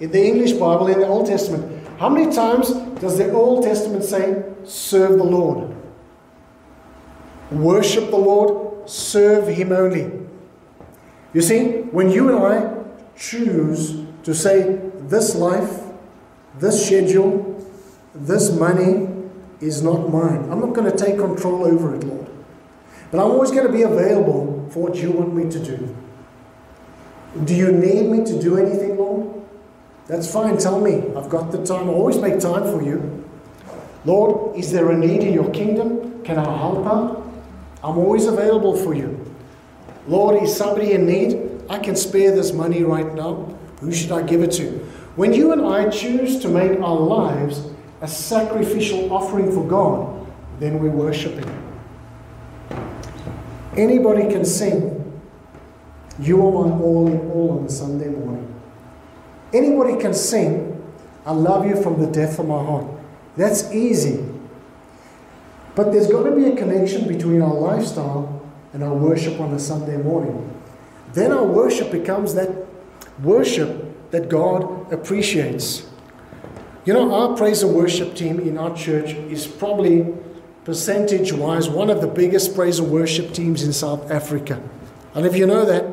in 0.00 0.10
the 0.10 0.22
English 0.22 0.52
Bible 0.52 0.88
in 0.88 1.00
the 1.00 1.06
Old 1.06 1.26
Testament. 1.26 1.81
How 2.02 2.08
many 2.08 2.34
times 2.34 2.72
does 3.00 3.16
the 3.16 3.30
Old 3.30 3.62
Testament 3.62 4.02
say, 4.02 4.42
serve 4.64 5.18
the 5.18 5.22
Lord? 5.22 5.72
Worship 7.52 8.10
the 8.10 8.16
Lord, 8.16 8.90
serve 8.90 9.46
Him 9.46 9.70
only. 9.70 10.10
You 11.32 11.42
see, 11.42 11.82
when 11.92 12.10
you 12.10 12.28
and 12.34 12.44
I 12.44 12.74
choose 13.16 14.04
to 14.24 14.34
say, 14.34 14.80
this 15.02 15.36
life, 15.36 15.80
this 16.58 16.84
schedule, 16.84 17.64
this 18.12 18.50
money 18.50 19.08
is 19.60 19.80
not 19.80 20.10
mine, 20.10 20.50
I'm 20.50 20.58
not 20.58 20.72
going 20.72 20.90
to 20.90 20.98
take 20.98 21.18
control 21.18 21.64
over 21.64 21.94
it, 21.94 22.02
Lord. 22.02 22.26
But 23.12 23.20
I'm 23.20 23.30
always 23.30 23.52
going 23.52 23.68
to 23.68 23.72
be 23.72 23.82
available 23.82 24.68
for 24.72 24.88
what 24.88 24.96
you 24.96 25.12
want 25.12 25.36
me 25.36 25.48
to 25.48 25.58
do. 25.60 25.96
Do 27.44 27.54
you 27.54 27.70
need 27.70 28.10
me 28.10 28.24
to 28.24 28.42
do 28.42 28.58
anything, 28.58 28.96
Lord? 28.96 29.31
That's 30.08 30.30
fine, 30.30 30.58
tell 30.58 30.80
me. 30.80 31.04
I've 31.16 31.28
got 31.28 31.52
the 31.52 31.64
time. 31.64 31.88
I 31.88 31.92
always 31.92 32.18
make 32.18 32.40
time 32.40 32.64
for 32.64 32.82
you. 32.82 33.24
Lord, 34.04 34.56
is 34.56 34.72
there 34.72 34.90
a 34.90 34.98
need 34.98 35.22
in 35.22 35.32
your 35.32 35.50
kingdom? 35.50 36.22
Can 36.24 36.38
I 36.38 36.56
help 36.58 36.86
out? 36.86 37.32
I'm 37.84 37.98
always 37.98 38.26
available 38.26 38.76
for 38.76 38.94
you. 38.94 39.18
Lord, 40.08 40.42
is 40.42 40.56
somebody 40.56 40.92
in 40.92 41.06
need? 41.06 41.62
I 41.68 41.78
can 41.78 41.94
spare 41.94 42.34
this 42.34 42.52
money 42.52 42.82
right 42.82 43.14
now. 43.14 43.56
Who 43.80 43.92
should 43.92 44.12
I 44.12 44.22
give 44.22 44.42
it 44.42 44.52
to? 44.52 44.78
When 45.14 45.32
you 45.32 45.52
and 45.52 45.64
I 45.64 45.88
choose 45.90 46.40
to 46.40 46.48
make 46.48 46.80
our 46.80 46.98
lives 46.98 47.62
a 48.00 48.08
sacrificial 48.08 49.12
offering 49.12 49.52
for 49.52 49.66
God, 49.66 50.26
then 50.58 50.80
we're 50.80 50.90
worshiping. 50.90 51.50
Anybody 53.76 54.22
can 54.30 54.44
sing, 54.44 55.20
You 56.18 56.46
are 56.46 56.66
my 56.66 56.76
all 56.76 57.06
in 57.08 57.30
all 57.30 57.58
on 57.60 57.68
Sunday 57.68 58.08
morning. 58.08 58.51
Anybody 59.52 60.00
can 60.00 60.14
sing, 60.14 60.82
I 61.26 61.32
love 61.32 61.66
you 61.66 61.80
from 61.82 62.00
the 62.00 62.06
depth 62.06 62.38
of 62.38 62.46
my 62.46 62.62
heart. 62.62 62.86
That's 63.36 63.70
easy. 63.72 64.24
But 65.74 65.92
there's 65.92 66.08
got 66.08 66.24
to 66.24 66.32
be 66.32 66.46
a 66.46 66.56
connection 66.56 67.08
between 67.08 67.40
our 67.40 67.54
lifestyle 67.54 68.42
and 68.72 68.82
our 68.82 68.94
worship 68.94 69.40
on 69.40 69.52
a 69.52 69.58
Sunday 69.58 69.96
morning. 69.96 70.60
Then 71.12 71.32
our 71.32 71.44
worship 71.44 71.90
becomes 71.90 72.34
that 72.34 72.50
worship 73.22 74.10
that 74.10 74.28
God 74.28 74.92
appreciates. 74.92 75.86
You 76.84 76.94
know, 76.94 77.14
our 77.14 77.36
praise 77.36 77.62
and 77.62 77.74
worship 77.74 78.14
team 78.14 78.40
in 78.40 78.58
our 78.58 78.74
church 78.76 79.12
is 79.12 79.46
probably 79.46 80.12
percentage 80.64 81.32
wise 81.32 81.68
one 81.68 81.90
of 81.90 82.00
the 82.00 82.06
biggest 82.06 82.54
praise 82.54 82.78
and 82.78 82.90
worship 82.90 83.32
teams 83.32 83.62
in 83.62 83.72
South 83.72 84.10
Africa. 84.10 84.62
And 85.14 85.26
if 85.26 85.36
you 85.36 85.46
know 85.46 85.64
that, 85.64 85.84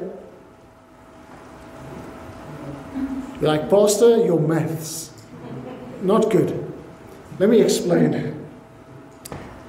you're 3.39 3.49
like, 3.49 3.69
Pastor, 3.69 4.17
your 4.25 4.39
maths. 4.39 5.11
Not 6.01 6.29
good. 6.29 6.73
Let 7.39 7.49
me 7.49 7.61
explain. 7.61 8.47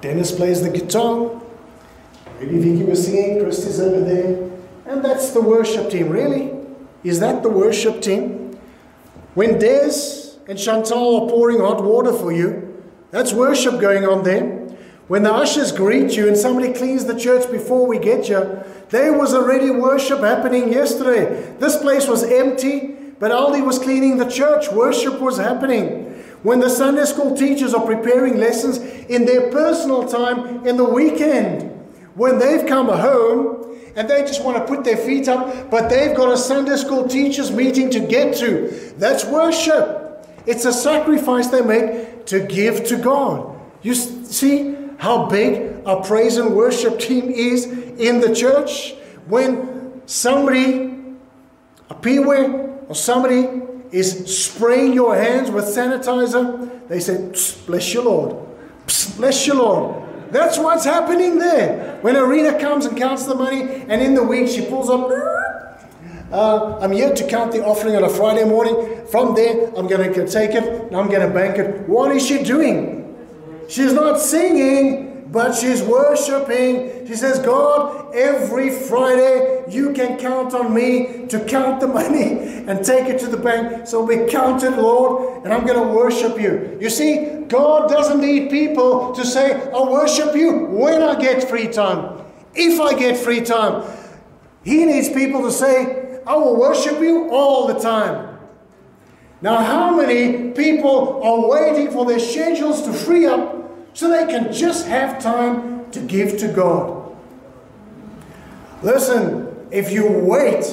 Dennis 0.00 0.32
plays 0.32 0.62
the 0.62 0.70
guitar. 0.70 1.40
Maybe 2.40 2.58
Vicky 2.58 2.84
was 2.84 3.04
singing, 3.04 3.42
Christy's 3.42 3.80
over 3.80 4.00
there. 4.00 4.50
And 4.86 5.04
that's 5.04 5.30
the 5.30 5.40
worship 5.40 5.90
team, 5.90 6.08
really. 6.08 6.52
Is 7.04 7.20
that 7.20 7.42
the 7.42 7.48
worship 7.48 8.00
team? 8.00 8.58
When 9.34 9.58
Des 9.58 10.36
and 10.48 10.58
Chantal 10.58 11.24
are 11.24 11.30
pouring 11.30 11.60
hot 11.60 11.84
water 11.84 12.12
for 12.12 12.32
you, 12.32 12.82
that's 13.10 13.32
worship 13.32 13.80
going 13.80 14.04
on 14.04 14.24
there. 14.24 14.58
When 15.06 15.22
the 15.22 15.32
ushers 15.32 15.72
greet 15.72 16.12
you 16.16 16.28
and 16.28 16.36
somebody 16.36 16.72
cleans 16.72 17.04
the 17.04 17.18
church 17.18 17.50
before 17.50 17.86
we 17.86 17.98
get 17.98 18.28
you, 18.28 18.62
there 18.90 19.12
was 19.12 19.34
already 19.34 19.70
worship 19.70 20.20
happening 20.20 20.72
yesterday. 20.72 21.54
This 21.58 21.76
place 21.76 22.06
was 22.06 22.22
empty, 22.22 22.89
but 23.20 23.30
Aldi 23.30 23.64
was 23.64 23.78
cleaning 23.78 24.16
the 24.16 24.28
church. 24.28 24.72
Worship 24.72 25.20
was 25.20 25.36
happening. 25.36 26.06
When 26.42 26.58
the 26.58 26.70
Sunday 26.70 27.04
school 27.04 27.36
teachers 27.36 27.74
are 27.74 27.84
preparing 27.84 28.38
lessons 28.38 28.78
in 28.78 29.26
their 29.26 29.50
personal 29.50 30.08
time 30.08 30.66
in 30.66 30.78
the 30.78 30.84
weekend, 30.84 31.70
when 32.14 32.38
they've 32.38 32.66
come 32.66 32.88
home 32.88 33.78
and 33.94 34.08
they 34.08 34.22
just 34.22 34.42
want 34.42 34.56
to 34.56 34.64
put 34.64 34.84
their 34.84 34.96
feet 34.96 35.28
up, 35.28 35.70
but 35.70 35.90
they've 35.90 36.16
got 36.16 36.32
a 36.32 36.36
Sunday 36.38 36.76
school 36.76 37.06
teachers 37.06 37.52
meeting 37.52 37.90
to 37.90 38.00
get 38.00 38.36
to, 38.36 38.68
that's 38.96 39.26
worship. 39.26 40.26
It's 40.46 40.64
a 40.64 40.72
sacrifice 40.72 41.48
they 41.48 41.60
make 41.60 42.24
to 42.26 42.40
give 42.40 42.86
to 42.86 42.96
God. 42.96 43.60
You 43.82 43.94
see 43.94 44.76
how 44.98 45.26
big 45.26 45.82
our 45.84 46.02
praise 46.02 46.38
and 46.38 46.56
worship 46.56 46.98
team 46.98 47.30
is 47.30 47.66
in 47.66 48.20
the 48.20 48.34
church? 48.34 48.94
When 49.26 50.00
somebody, 50.06 50.96
a 51.90 51.94
peewee 51.94 52.69
or 52.90 52.94
somebody 52.96 53.48
is 53.92 54.36
spraying 54.36 54.92
your 54.94 55.14
hands 55.14 55.48
with 55.48 55.64
sanitizer, 55.64 56.88
they 56.88 56.98
say, 56.98 57.18
Bless 57.66 57.94
your 57.94 58.02
Lord. 58.02 58.36
Bless 59.16 59.46
your 59.46 59.56
Lord. 59.56 60.32
That's 60.32 60.58
what's 60.58 60.84
happening 60.84 61.38
there. 61.38 62.00
When 62.02 62.16
Arena 62.16 62.58
comes 62.58 62.86
and 62.86 62.98
counts 62.98 63.26
the 63.26 63.36
money, 63.36 63.62
and 63.62 64.02
in 64.02 64.14
the 64.14 64.24
week 64.24 64.48
she 64.48 64.66
pulls 64.66 64.90
up, 64.90 65.08
uh, 66.32 66.78
I'm 66.80 66.90
here 66.90 67.14
to 67.14 67.28
count 67.28 67.52
the 67.52 67.64
offering 67.64 67.94
on 67.94 68.02
a 68.02 68.08
Friday 68.08 68.42
morning. 68.44 69.06
From 69.06 69.36
there, 69.36 69.68
I'm 69.76 69.86
going 69.86 70.12
to 70.12 70.28
take 70.28 70.50
it 70.50 70.64
and 70.64 70.96
I'm 70.96 71.08
going 71.08 71.26
to 71.26 71.32
bank 71.32 71.58
it. 71.58 71.88
What 71.88 72.10
is 72.10 72.26
she 72.26 72.42
doing? 72.42 73.16
She's 73.68 73.92
not 73.92 74.18
singing, 74.18 75.09
but 75.30 75.54
she's 75.54 75.80
worshiping. 75.82 77.06
She 77.06 77.14
says, 77.14 77.38
God, 77.38 78.14
every 78.14 78.70
Friday 78.70 79.64
you 79.68 79.92
can 79.92 80.18
count 80.18 80.54
on 80.54 80.74
me 80.74 81.26
to 81.28 81.44
count 81.44 81.80
the 81.80 81.86
money 82.00 82.32
and 82.66 82.84
take 82.84 83.06
it 83.06 83.20
to 83.20 83.28
the 83.28 83.36
bank. 83.36 83.86
So 83.86 84.02
we 84.02 84.26
count 84.26 84.64
it, 84.64 84.70
Lord, 84.70 85.44
and 85.44 85.52
I'm 85.52 85.64
going 85.66 85.80
to 85.80 85.94
worship 85.94 86.40
you. 86.40 86.76
You 86.80 86.90
see, 86.90 87.44
God 87.46 87.88
doesn't 87.88 88.20
need 88.20 88.50
people 88.50 89.12
to 89.12 89.24
say, 89.24 89.70
I'll 89.72 89.90
worship 89.90 90.34
you 90.34 90.66
when 90.66 91.02
I 91.02 91.20
get 91.20 91.48
free 91.48 91.68
time. 91.68 92.24
If 92.54 92.80
I 92.80 92.98
get 92.98 93.16
free 93.16 93.42
time, 93.42 93.88
He 94.64 94.84
needs 94.84 95.08
people 95.08 95.42
to 95.42 95.52
say, 95.52 96.20
I 96.26 96.34
will 96.34 96.58
worship 96.58 97.00
you 97.00 97.30
all 97.30 97.68
the 97.68 97.78
time. 97.78 98.38
Now, 99.42 99.62
how 99.62 99.96
many 99.96 100.50
people 100.50 101.22
are 101.22 101.48
waiting 101.48 101.90
for 101.90 102.04
their 102.04 102.18
schedules 102.18 102.82
to 102.82 102.92
free 102.92 103.26
up 103.26 103.59
so 103.94 104.08
they 104.08 104.26
can 104.26 104.52
just 104.52 104.86
have 104.86 105.22
time 105.22 105.90
to 105.92 106.00
give 106.00 106.38
to 106.38 106.48
God. 106.48 107.16
Listen, 108.82 109.68
if 109.70 109.90
you 109.90 110.08
wait 110.08 110.64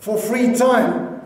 for 0.00 0.18
free 0.18 0.54
time, 0.54 1.22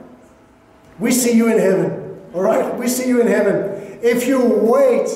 we 0.99 1.13
see 1.13 1.37
you 1.37 1.51
in 1.51 1.59
heaven. 1.59 2.21
All 2.35 2.43
right? 2.43 2.77
We 2.77 2.89
see 2.89 3.09
you 3.09 3.21
in 3.21 3.27
heaven. 3.27 3.99
If 4.03 4.27
you 4.27 4.41
wait 4.41 5.09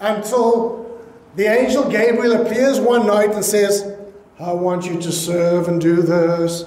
until 0.00 1.00
the 1.34 1.46
angel 1.46 1.90
Gabriel 1.90 2.42
appears 2.42 2.78
one 2.78 3.06
night 3.06 3.32
and 3.34 3.44
says, 3.44 3.92
I 4.38 4.52
want 4.52 4.84
you 4.84 5.00
to 5.00 5.12
serve 5.12 5.68
and 5.68 5.80
do 5.80 6.02
this. 6.02 6.64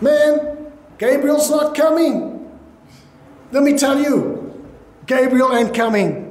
Man, 0.00 0.72
Gabriel's 0.98 1.50
not 1.50 1.74
coming. 1.74 2.50
Let 3.52 3.62
me 3.62 3.78
tell 3.78 4.00
you, 4.00 4.68
Gabriel 5.06 5.54
ain't 5.54 5.74
coming. 5.74 6.27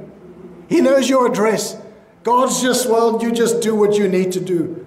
He 0.68 0.82
knows 0.82 1.10
your 1.10 1.28
address. 1.28 1.78
God's 2.24 2.62
just, 2.62 2.90
well, 2.90 3.22
you 3.22 3.32
just 3.32 3.62
do 3.62 3.74
what 3.74 3.96
you 3.96 4.08
need 4.08 4.32
to 4.34 4.40
do. 4.40 4.86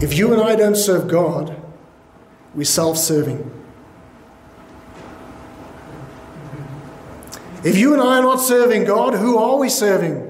If 0.00 0.16
you 0.16 0.32
and 0.32 0.42
I 0.42 0.56
don't 0.56 0.76
serve 0.76 1.08
God, 1.08 1.56
we're 2.54 2.64
self 2.64 2.98
serving. 2.98 3.50
If 7.64 7.76
you 7.76 7.92
and 7.92 8.02
I 8.02 8.18
are 8.18 8.22
not 8.22 8.40
serving 8.40 8.84
God, 8.84 9.14
who 9.14 9.38
are 9.38 9.56
we 9.56 9.68
serving? 9.68 10.28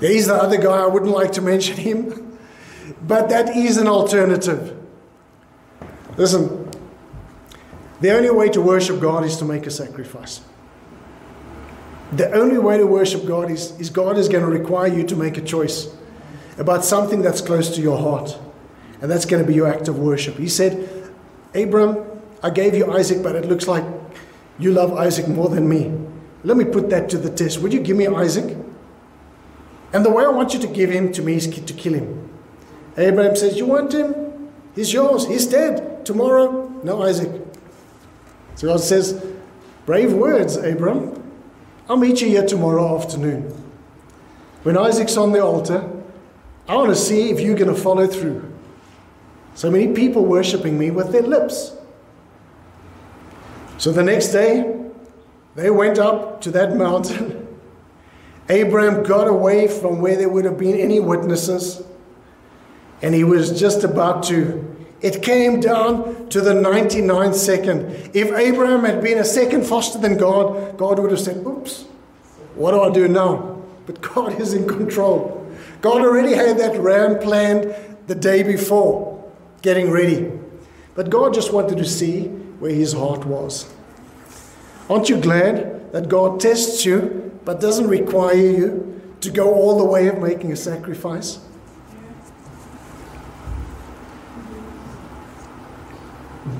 He's 0.00 0.26
the 0.26 0.34
other 0.34 0.58
guy, 0.58 0.82
I 0.82 0.86
wouldn't 0.86 1.12
like 1.12 1.32
to 1.32 1.40
mention 1.40 1.76
him, 1.76 2.38
but 3.02 3.28
that 3.30 3.56
is 3.56 3.78
an 3.78 3.86
alternative. 3.86 4.76
Listen, 6.16 6.61
the 8.02 8.10
only 8.10 8.30
way 8.30 8.48
to 8.48 8.60
worship 8.60 9.00
God 9.00 9.24
is 9.24 9.36
to 9.36 9.44
make 9.44 9.64
a 9.64 9.70
sacrifice. 9.70 10.40
The 12.10 12.32
only 12.32 12.58
way 12.58 12.76
to 12.76 12.84
worship 12.84 13.24
God 13.24 13.48
is, 13.48 13.78
is 13.78 13.90
God 13.90 14.18
is 14.18 14.28
going 14.28 14.44
to 14.44 14.50
require 14.50 14.88
you 14.88 15.04
to 15.04 15.14
make 15.14 15.38
a 15.38 15.40
choice 15.40 15.88
about 16.58 16.84
something 16.84 17.22
that's 17.22 17.40
close 17.40 17.74
to 17.76 17.80
your 17.80 17.96
heart. 17.96 18.36
And 19.00 19.08
that's 19.08 19.24
going 19.24 19.40
to 19.40 19.46
be 19.46 19.54
your 19.54 19.68
act 19.68 19.86
of 19.86 20.00
worship. 20.00 20.36
He 20.36 20.48
said, 20.48 21.12
Abram, 21.54 22.04
I 22.42 22.50
gave 22.50 22.74
you 22.74 22.92
Isaac, 22.92 23.22
but 23.22 23.36
it 23.36 23.44
looks 23.44 23.68
like 23.68 23.84
you 24.58 24.72
love 24.72 24.92
Isaac 24.94 25.28
more 25.28 25.48
than 25.48 25.68
me. 25.68 25.96
Let 26.42 26.56
me 26.56 26.64
put 26.64 26.90
that 26.90 27.08
to 27.10 27.18
the 27.18 27.30
test. 27.30 27.60
Would 27.60 27.72
you 27.72 27.80
give 27.80 27.96
me 27.96 28.08
Isaac? 28.08 28.56
And 29.92 30.04
the 30.04 30.10
way 30.10 30.24
I 30.24 30.28
want 30.28 30.54
you 30.54 30.60
to 30.60 30.66
give 30.66 30.90
him 30.90 31.12
to 31.12 31.22
me 31.22 31.36
is 31.36 31.46
to 31.46 31.72
kill 31.72 31.94
him. 31.94 32.30
Abraham 32.96 33.36
says, 33.36 33.58
You 33.58 33.66
want 33.66 33.94
him? 33.94 34.50
He's 34.74 34.92
yours. 34.92 35.28
He's 35.28 35.46
dead. 35.46 36.04
Tomorrow, 36.04 36.80
no 36.82 37.02
Isaac. 37.02 37.41
So 38.62 38.68
God 38.68 38.80
says, 38.80 39.20
Brave 39.86 40.12
words, 40.12 40.54
Abram. 40.54 41.20
I'll 41.88 41.96
meet 41.96 42.20
you 42.20 42.28
here 42.28 42.46
tomorrow 42.46 42.96
afternoon. 42.96 43.42
When 44.62 44.78
Isaac's 44.78 45.16
on 45.16 45.32
the 45.32 45.40
altar, 45.40 45.90
I 46.68 46.76
want 46.76 46.90
to 46.90 46.94
see 46.94 47.30
if 47.30 47.40
you're 47.40 47.56
going 47.56 47.74
to 47.74 47.80
follow 47.80 48.06
through. 48.06 48.48
So 49.56 49.68
many 49.68 49.92
people 49.92 50.24
worshiping 50.24 50.78
me 50.78 50.92
with 50.92 51.10
their 51.10 51.22
lips. 51.22 51.72
So 53.78 53.90
the 53.90 54.04
next 54.04 54.28
day, 54.28 54.80
they 55.56 55.70
went 55.70 55.98
up 55.98 56.40
to 56.42 56.52
that 56.52 56.76
mountain. 56.76 57.58
Abraham 58.48 59.02
got 59.02 59.26
away 59.26 59.66
from 59.66 60.00
where 60.00 60.16
there 60.16 60.28
would 60.28 60.44
have 60.44 60.56
been 60.56 60.78
any 60.78 61.00
witnesses, 61.00 61.82
and 63.02 63.12
he 63.12 63.24
was 63.24 63.58
just 63.58 63.82
about 63.82 64.22
to 64.26 64.72
it 65.02 65.22
came 65.22 65.60
down 65.60 66.28
to 66.28 66.40
the 66.40 66.52
99th 66.52 67.34
second. 67.34 68.10
If 68.14 68.32
Abraham 68.32 68.84
had 68.84 69.02
been 69.02 69.18
a 69.18 69.24
second 69.24 69.66
faster 69.66 69.98
than 69.98 70.16
God, 70.16 70.78
God 70.78 70.98
would 71.00 71.10
have 71.10 71.20
said, 71.20 71.44
Oops, 71.44 71.82
what 72.54 72.70
do 72.70 72.80
I 72.80 72.90
do 72.90 73.08
now? 73.08 73.60
But 73.86 74.00
God 74.00 74.40
is 74.40 74.54
in 74.54 74.68
control. 74.68 75.38
God 75.80 76.02
already 76.02 76.34
had 76.34 76.58
that 76.58 76.78
ram 76.78 77.18
planned 77.18 77.74
the 78.06 78.14
day 78.14 78.44
before, 78.44 79.28
getting 79.62 79.90
ready. 79.90 80.30
But 80.94 81.10
God 81.10 81.34
just 81.34 81.52
wanted 81.52 81.78
to 81.78 81.84
see 81.84 82.28
where 82.60 82.72
his 82.72 82.92
heart 82.92 83.24
was. 83.24 83.72
Aren't 84.88 85.08
you 85.08 85.16
glad 85.16 85.92
that 85.92 86.08
God 86.08 86.40
tests 86.40 86.84
you 86.84 87.40
but 87.44 87.60
doesn't 87.60 87.88
require 87.88 88.36
you 88.36 89.00
to 89.20 89.30
go 89.30 89.52
all 89.52 89.78
the 89.78 89.84
way 89.84 90.06
of 90.06 90.18
making 90.18 90.52
a 90.52 90.56
sacrifice? 90.56 91.40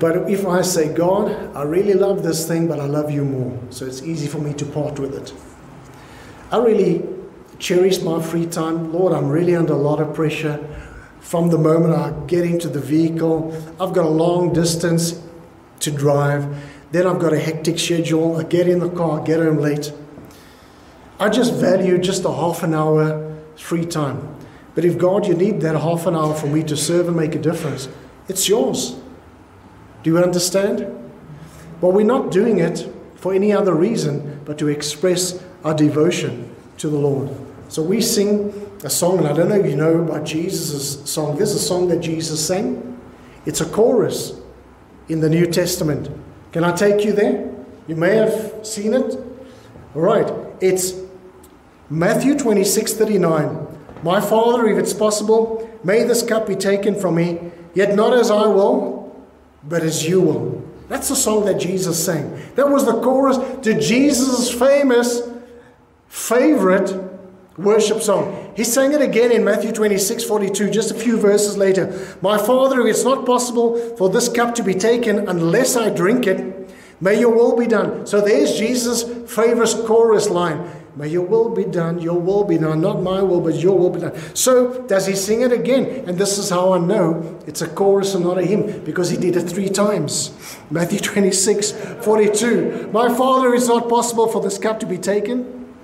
But 0.03 0.29
if 0.29 0.45
I 0.45 0.63
say, 0.63 0.93
God, 0.93 1.55
I 1.55 1.63
really 1.63 1.95
love 1.95 2.25
this 2.25 2.45
thing, 2.49 2.67
but 2.67 2.81
I 2.81 2.87
love 2.87 3.13
you 3.13 3.25
more, 3.25 3.57
so 3.71 3.87
it's 3.87 4.03
easy 4.03 4.27
for 4.27 4.39
me 4.39 4.53
to 4.55 4.67
part 4.67 4.99
with 4.99 5.15
it. 5.15 5.33
I 6.51 6.57
really 6.57 7.05
cherish 7.61 8.01
my 8.01 8.21
free 8.21 8.47
time. 8.47 8.93
Lord, 8.93 9.13
I'm 9.13 9.29
really 9.29 9.55
under 9.55 9.75
a 9.75 9.77
lot 9.77 10.01
of 10.01 10.13
pressure 10.13 10.59
from 11.21 11.51
the 11.51 11.57
moment 11.57 11.95
I 11.95 12.11
get 12.27 12.45
into 12.45 12.67
the 12.67 12.81
vehicle. 12.81 13.57
I've 13.81 13.93
got 13.93 14.05
a 14.05 14.09
long 14.09 14.53
distance 14.53 15.23
to 15.79 15.93
drive. 15.93 16.53
Then 16.91 17.07
I've 17.07 17.21
got 17.21 17.33
a 17.33 17.39
hectic 17.39 17.79
schedule. 17.79 18.37
I 18.39 18.43
get 18.43 18.67
in 18.67 18.81
the 18.81 18.91
car, 18.91 19.23
get 19.23 19.39
home 19.39 19.59
late. 19.59 19.93
I 21.21 21.29
just 21.29 21.55
value 21.55 21.97
just 21.97 22.25
a 22.25 22.33
half 22.33 22.65
an 22.65 22.75
hour 22.75 23.39
free 23.55 23.87
time. 23.87 24.37
But 24.75 24.85
if 24.85 24.99
God, 24.99 25.29
you 25.29 25.35
need 25.35 25.61
that 25.61 25.77
half 25.77 26.07
an 26.07 26.17
hour 26.17 26.35
for 26.35 26.49
me 26.49 26.65
to 26.65 26.77
serve 26.77 27.07
and 27.07 27.17
make 27.17 27.37
a 27.37 27.39
difference, 27.39 27.89
it's 28.27 28.49
yours. 28.49 28.97
Do 30.03 30.11
you 30.11 30.19
understand? 30.19 30.81
Well, 31.81 31.93
we're 31.93 32.07
not 32.07 32.31
doing 32.31 32.59
it 32.59 32.89
for 33.17 33.33
any 33.33 33.53
other 33.53 33.75
reason 33.75 34.41
but 34.45 34.59
to 34.59 34.69
express 34.69 35.43
our 35.65 35.75
devotion 35.75 36.55
to 36.79 36.89
the 36.89 36.99
Lord. 36.99 37.31
So 37.69 37.83
we 37.83 38.01
sing 38.01 38.53
a 38.85 38.91
song, 38.91 39.19
and 39.19 39.29
I 39.29 39.33
don't 39.33 39.49
know 39.49 39.55
if 39.55 39.67
you 39.67 39.77
know 39.77 40.01
about 40.01 40.25
Jesus' 40.25 41.09
song. 41.09 41.39
This 41.39 41.51
is 41.51 41.57
a 41.57 41.67
song 41.67 41.89
that 41.89 42.01
Jesus 42.01 42.45
sang. 42.45 43.01
It's 43.47 43.61
a 43.61 43.65
chorus 43.65 44.35
in 45.09 45.21
the 45.21 45.31
New 45.31 45.47
Testament. 45.47 46.11
Can 46.53 46.65
I 46.65 46.73
take 46.73 47.05
you 47.05 47.13
there? 47.13 47.51
You 47.87 47.97
may 47.97 48.17
have 48.17 48.67
seen 48.67 48.95
it. 48.95 49.15
All 49.95 50.03
right. 50.03 50.31
It's 50.61 50.95
Matthew 51.89 52.37
26 52.37 52.95
39. 52.95 53.69
My 54.03 54.21
Father, 54.21 54.67
if 54.67 54.79
it's 54.79 54.93
possible, 54.93 55.69
may 55.85 56.03
this 56.03 56.23
cup 56.23 56.47
be 56.47 56.57
taken 56.57 56.95
from 56.95 57.15
me, 57.15 57.53
yet 57.75 57.95
not 57.95 58.13
as 58.13 58.31
I 58.31 58.47
will, 58.47 59.02
but 59.65 59.83
as 59.83 60.07
you 60.07 60.21
will. 60.21 60.63
That's 60.89 61.09
the 61.09 61.17
song 61.17 61.47
that 61.47 61.59
Jesus 61.59 62.05
sang. 62.05 62.39
That 62.55 62.69
was 62.69 62.85
the 62.85 63.01
chorus 63.01 63.39
to 63.63 63.81
Jesus' 63.81 64.53
famous 64.53 65.23
favorite 66.09 66.95
worship 67.57 68.03
song. 68.03 68.53
He 68.57 68.65
sang 68.65 68.93
it 68.93 69.01
again 69.01 69.33
in 69.33 69.45
Matthew 69.45 69.73
26 69.73 70.25
42, 70.25 70.71
just 70.71 70.91
a 70.91 70.95
few 70.95 71.17
verses 71.17 71.57
later. 71.57 72.17
My 72.21 72.39
Father, 72.39 72.87
it's 72.87 73.05
not 73.05 73.25
possible 73.25 73.97
for 73.97 74.09
this 74.11 74.29
cup 74.29 74.55
to 74.57 74.63
be 74.63 74.75
taken 74.75 75.29
unless 75.29 75.77
I 75.77 75.91
drink 75.91 76.27
it. 76.27 76.71
May 77.01 77.19
your 77.19 77.35
will 77.35 77.57
be 77.57 77.67
done. 77.67 78.07
So 78.07 78.21
there's 78.21 78.59
Jesus' 78.59 79.03
favorite 79.33 79.87
chorus 79.87 80.29
line. 80.29 80.82
May 80.95 81.09
your 81.09 81.23
will 81.23 81.49
be 81.49 81.65
done, 81.65 82.01
your 82.01 82.21
will 82.21 82.45
be 82.45 82.59
done, 82.59 82.83
not 82.83 83.03
my 83.03 83.23
will, 83.23 83.41
but 83.41 83.55
your 83.55 83.79
will 83.79 83.89
be 83.89 84.01
done. 84.01 84.15
So 84.35 84.83
does 84.83 85.07
he 85.07 85.15
sing 85.15 85.41
it 85.41 85.51
again? 85.51 86.05
And 86.07 86.19
this 86.19 86.37
is 86.37 86.51
how 86.51 86.75
I 86.75 86.79
know 86.79 87.39
it's 87.47 87.63
a 87.63 87.69
chorus 87.69 88.15
and 88.15 88.25
not 88.25 88.37
a 88.37 88.43
hymn, 88.43 88.85
because 88.85 89.09
he 89.09 89.17
did 89.17 89.37
it 89.37 89.49
three 89.49 89.71
times. 89.71 90.37
Matthew 90.71 90.99
26, 91.01 91.73
42. 92.05 92.91
My 92.93 93.09
Father, 93.15 93.55
it's 93.55 93.69
not 93.69 93.89
possible 93.89 94.29
for 94.29 94.43
this 94.43 94.59
cup 94.59 94.81
to 94.81 94.87
be 94.87 94.99
taken. 94.99 95.75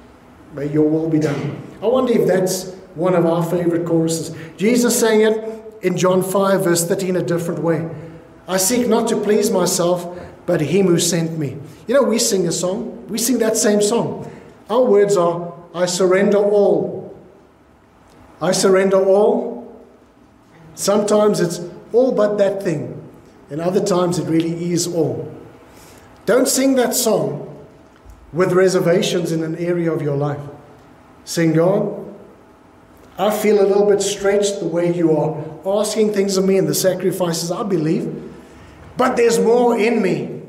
May 0.53 0.67
your 0.67 0.89
will 0.89 1.09
be 1.09 1.19
done. 1.19 1.63
I 1.83 1.87
wonder 1.87 2.13
if 2.13 2.27
that's 2.27 2.75
one 2.95 3.15
of 3.15 3.25
our 3.25 3.43
favorite 3.43 3.87
choruses. 3.87 4.37
Jesus 4.59 4.99
sang 4.99 5.23
it 5.23 5.65
in 5.81 5.97
John 5.97 6.23
5, 6.23 6.65
verse 6.65 6.87
13, 6.87 7.17
a 7.17 7.23
different 7.23 7.63
way. 7.63 7.89
I 8.47 8.59
seek 8.59 8.89
not 8.89 9.09
to 9.09 9.21
please 9.21 9.51
myself, 9.51 10.19
but 10.45 10.61
him 10.61 10.87
who 10.87 10.99
sent 10.99 11.39
me. 11.39 11.57
You 11.87 11.95
know, 11.95 12.03
we 12.03 12.19
sing 12.19 12.47
a 12.47 12.53
song, 12.53 13.07
we 13.09 13.17
sing 13.17 13.39
that 13.39 13.57
same 13.57 13.81
song. 13.81 14.31
Our 14.71 14.85
words 14.85 15.17
are, 15.17 15.55
I 15.75 15.87
surrender 15.87 16.39
all. 16.39 17.17
I 18.41 18.53
surrender 18.53 19.03
all. 19.03 19.83
Sometimes 20.75 21.41
it's 21.41 21.61
all 21.93 22.13
but 22.13 22.39
that 22.39 22.63
thing, 22.63 23.03
and 23.51 23.61
other 23.61 23.85
times 23.85 24.19
it 24.19 24.29
really 24.29 24.73
is 24.73 24.87
all. 24.87 25.33
Don't 26.27 26.47
sing 26.47 26.75
that 26.77 26.95
song 26.95 27.45
with 28.33 28.53
reservations 28.53 29.33
in 29.33 29.43
an 29.43 29.57
area 29.57 29.91
of 29.91 30.03
your 30.03 30.17
life. 30.17 30.41
Sing, 31.25 31.55
God, 31.55 32.15
I 33.19 33.31
feel 33.37 33.61
a 33.61 33.67
little 33.67 33.87
bit 33.87 34.01
stretched 34.03 34.61
the 34.61 34.67
way 34.67 34.95
you 34.95 35.17
are 35.17 35.43
asking 35.81 36.13
things 36.13 36.37
of 36.37 36.45
me 36.45 36.59
and 36.59 36.69
the 36.69 36.75
sacrifices 36.75 37.51
I 37.51 37.63
believe, 37.63 38.33
but 38.97 39.17
there's 39.17 39.39
more 39.39 39.77
in 39.79 40.01
me. 40.01 40.43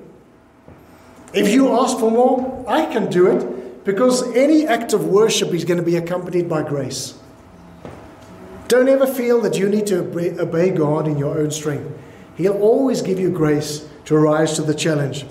If 1.33 1.49
you 1.49 1.71
ask 1.79 1.97
for 1.97 2.11
more, 2.11 2.65
I 2.67 2.85
can 2.85 3.09
do 3.09 3.27
it. 3.27 3.58
Because 3.89 4.21
any 4.35 4.67
act 4.67 4.93
of 4.93 5.07
worship 5.07 5.51
is 5.51 5.65
going 5.65 5.79
to 5.79 5.83
be 5.83 5.95
accompanied 5.95 6.47
by 6.47 6.61
grace. 6.61 7.15
Don't 8.67 8.87
ever 8.87 9.07
feel 9.07 9.41
that 9.41 9.57
you 9.57 9.67
need 9.67 9.87
to 9.87 10.01
obey 10.39 10.69
God 10.69 11.07
in 11.07 11.17
your 11.17 11.39
own 11.39 11.49
strength. 11.49 11.91
He'll 12.35 12.61
always 12.61 13.01
give 13.01 13.19
you 13.19 13.31
grace 13.31 13.89
to 14.05 14.15
rise 14.15 14.53
to 14.57 14.61
the 14.61 14.75
challenge. 14.75 15.25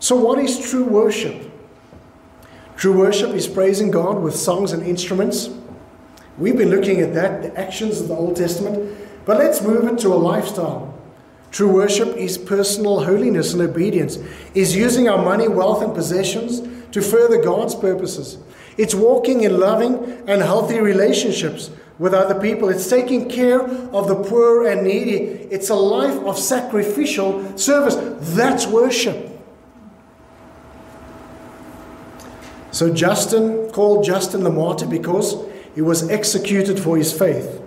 So, 0.00 0.16
what 0.16 0.38
is 0.38 0.58
true 0.70 0.84
worship? 0.84 1.50
True 2.76 2.92
worship 2.92 3.30
is 3.30 3.48
praising 3.48 3.90
God 3.90 4.20
with 4.20 4.36
songs 4.36 4.72
and 4.72 4.82
instruments. 4.82 5.48
We've 6.36 6.58
been 6.58 6.68
looking 6.68 7.00
at 7.00 7.14
that, 7.14 7.40
the 7.40 7.58
actions 7.58 8.02
of 8.02 8.08
the 8.08 8.14
Old 8.14 8.36
Testament, 8.36 8.98
but 9.24 9.38
let's 9.38 9.62
move 9.62 9.90
it 9.90 9.98
to 10.00 10.08
a 10.08 10.20
lifestyle. 10.32 10.94
True 11.52 11.72
worship 11.72 12.18
is 12.18 12.36
personal 12.36 13.02
holiness 13.04 13.54
and 13.54 13.62
obedience, 13.62 14.18
is 14.54 14.76
using 14.76 15.08
our 15.08 15.24
money, 15.24 15.48
wealth, 15.48 15.82
and 15.82 15.94
possessions 15.94 16.60
to 16.92 17.02
further 17.02 17.42
God's 17.42 17.74
purposes. 17.74 18.38
It's 18.76 18.94
walking 18.94 19.42
in 19.42 19.58
loving 19.58 20.22
and 20.28 20.40
healthy 20.40 20.80
relationships 20.80 21.70
with 21.98 22.14
other 22.14 22.40
people. 22.40 22.68
It's 22.68 22.88
taking 22.88 23.28
care 23.28 23.60
of 23.60 24.06
the 24.08 24.14
poor 24.14 24.66
and 24.68 24.84
needy. 24.84 25.16
It's 25.50 25.68
a 25.68 25.74
life 25.74 26.16
of 26.24 26.38
sacrificial 26.38 27.58
service. 27.58 27.96
That's 28.36 28.66
worship. 28.66 29.28
So 32.70 32.94
Justin, 32.94 33.70
called 33.72 34.04
Justin 34.04 34.44
the 34.44 34.50
martyr 34.50 34.86
because 34.86 35.36
he 35.74 35.82
was 35.82 36.08
executed 36.08 36.78
for 36.78 36.96
his 36.96 37.12
faith 37.12 37.60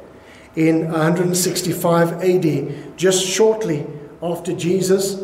in 0.55 0.91
165 0.91 2.23
AD, 2.23 2.97
just 2.97 3.25
shortly 3.25 3.85
after 4.21 4.53
Jesus, 4.53 5.21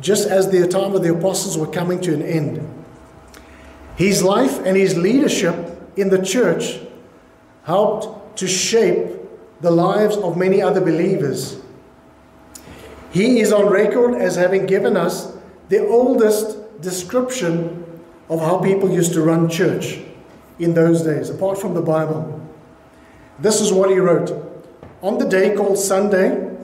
just 0.00 0.28
as 0.28 0.50
the 0.50 0.66
time 0.66 0.94
of 0.94 1.02
the 1.02 1.14
apostles 1.14 1.58
were 1.58 1.66
coming 1.66 2.00
to 2.00 2.14
an 2.14 2.22
end. 2.22 2.77
His 3.98 4.22
life 4.22 4.60
and 4.64 4.76
his 4.76 4.96
leadership 4.96 5.76
in 5.96 6.08
the 6.08 6.22
church 6.22 6.78
helped 7.64 8.36
to 8.38 8.46
shape 8.46 9.16
the 9.60 9.72
lives 9.72 10.16
of 10.16 10.36
many 10.36 10.62
other 10.62 10.80
believers. 10.80 11.60
He 13.10 13.40
is 13.40 13.52
on 13.52 13.66
record 13.66 14.14
as 14.14 14.36
having 14.36 14.66
given 14.66 14.96
us 14.96 15.36
the 15.68 15.84
oldest 15.84 16.80
description 16.80 17.84
of 18.28 18.38
how 18.38 18.58
people 18.58 18.88
used 18.88 19.14
to 19.14 19.22
run 19.22 19.48
church 19.48 19.98
in 20.60 20.74
those 20.74 21.02
days, 21.02 21.28
apart 21.28 21.58
from 21.60 21.74
the 21.74 21.82
Bible. 21.82 22.40
This 23.40 23.60
is 23.60 23.72
what 23.72 23.90
he 23.90 23.98
wrote 23.98 24.30
On 25.02 25.18
the 25.18 25.26
day 25.26 25.56
called 25.56 25.76
Sunday, 25.76 26.56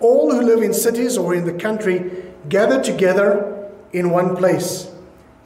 all 0.00 0.30
who 0.30 0.40
live 0.40 0.62
in 0.62 0.72
cities 0.72 1.18
or 1.18 1.34
in 1.34 1.44
the 1.44 1.52
country 1.52 2.10
gather 2.48 2.82
together 2.82 3.70
in 3.92 4.08
one 4.08 4.34
place 4.34 4.91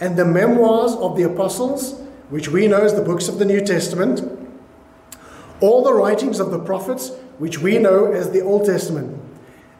and 0.01 0.17
the 0.17 0.25
memoirs 0.25 0.93
of 0.95 1.17
the 1.17 1.23
apostles, 1.23 2.01
which 2.29 2.49
we 2.49 2.67
know 2.67 2.83
as 2.83 2.95
the 2.95 3.03
books 3.03 3.29
of 3.29 3.39
the 3.39 3.45
New 3.45 3.65
Testament, 3.65 4.23
all 5.61 5.83
the 5.83 5.95
writings 5.95 6.39
of 6.41 6.51
the 6.51 6.59
prophets, 6.59 7.11
which 7.39 7.59
we 7.59 7.79
know 7.79 8.13
as 8.13 8.31
the 8.31 8.43
Old 8.43 8.67
Testament. 8.67 9.19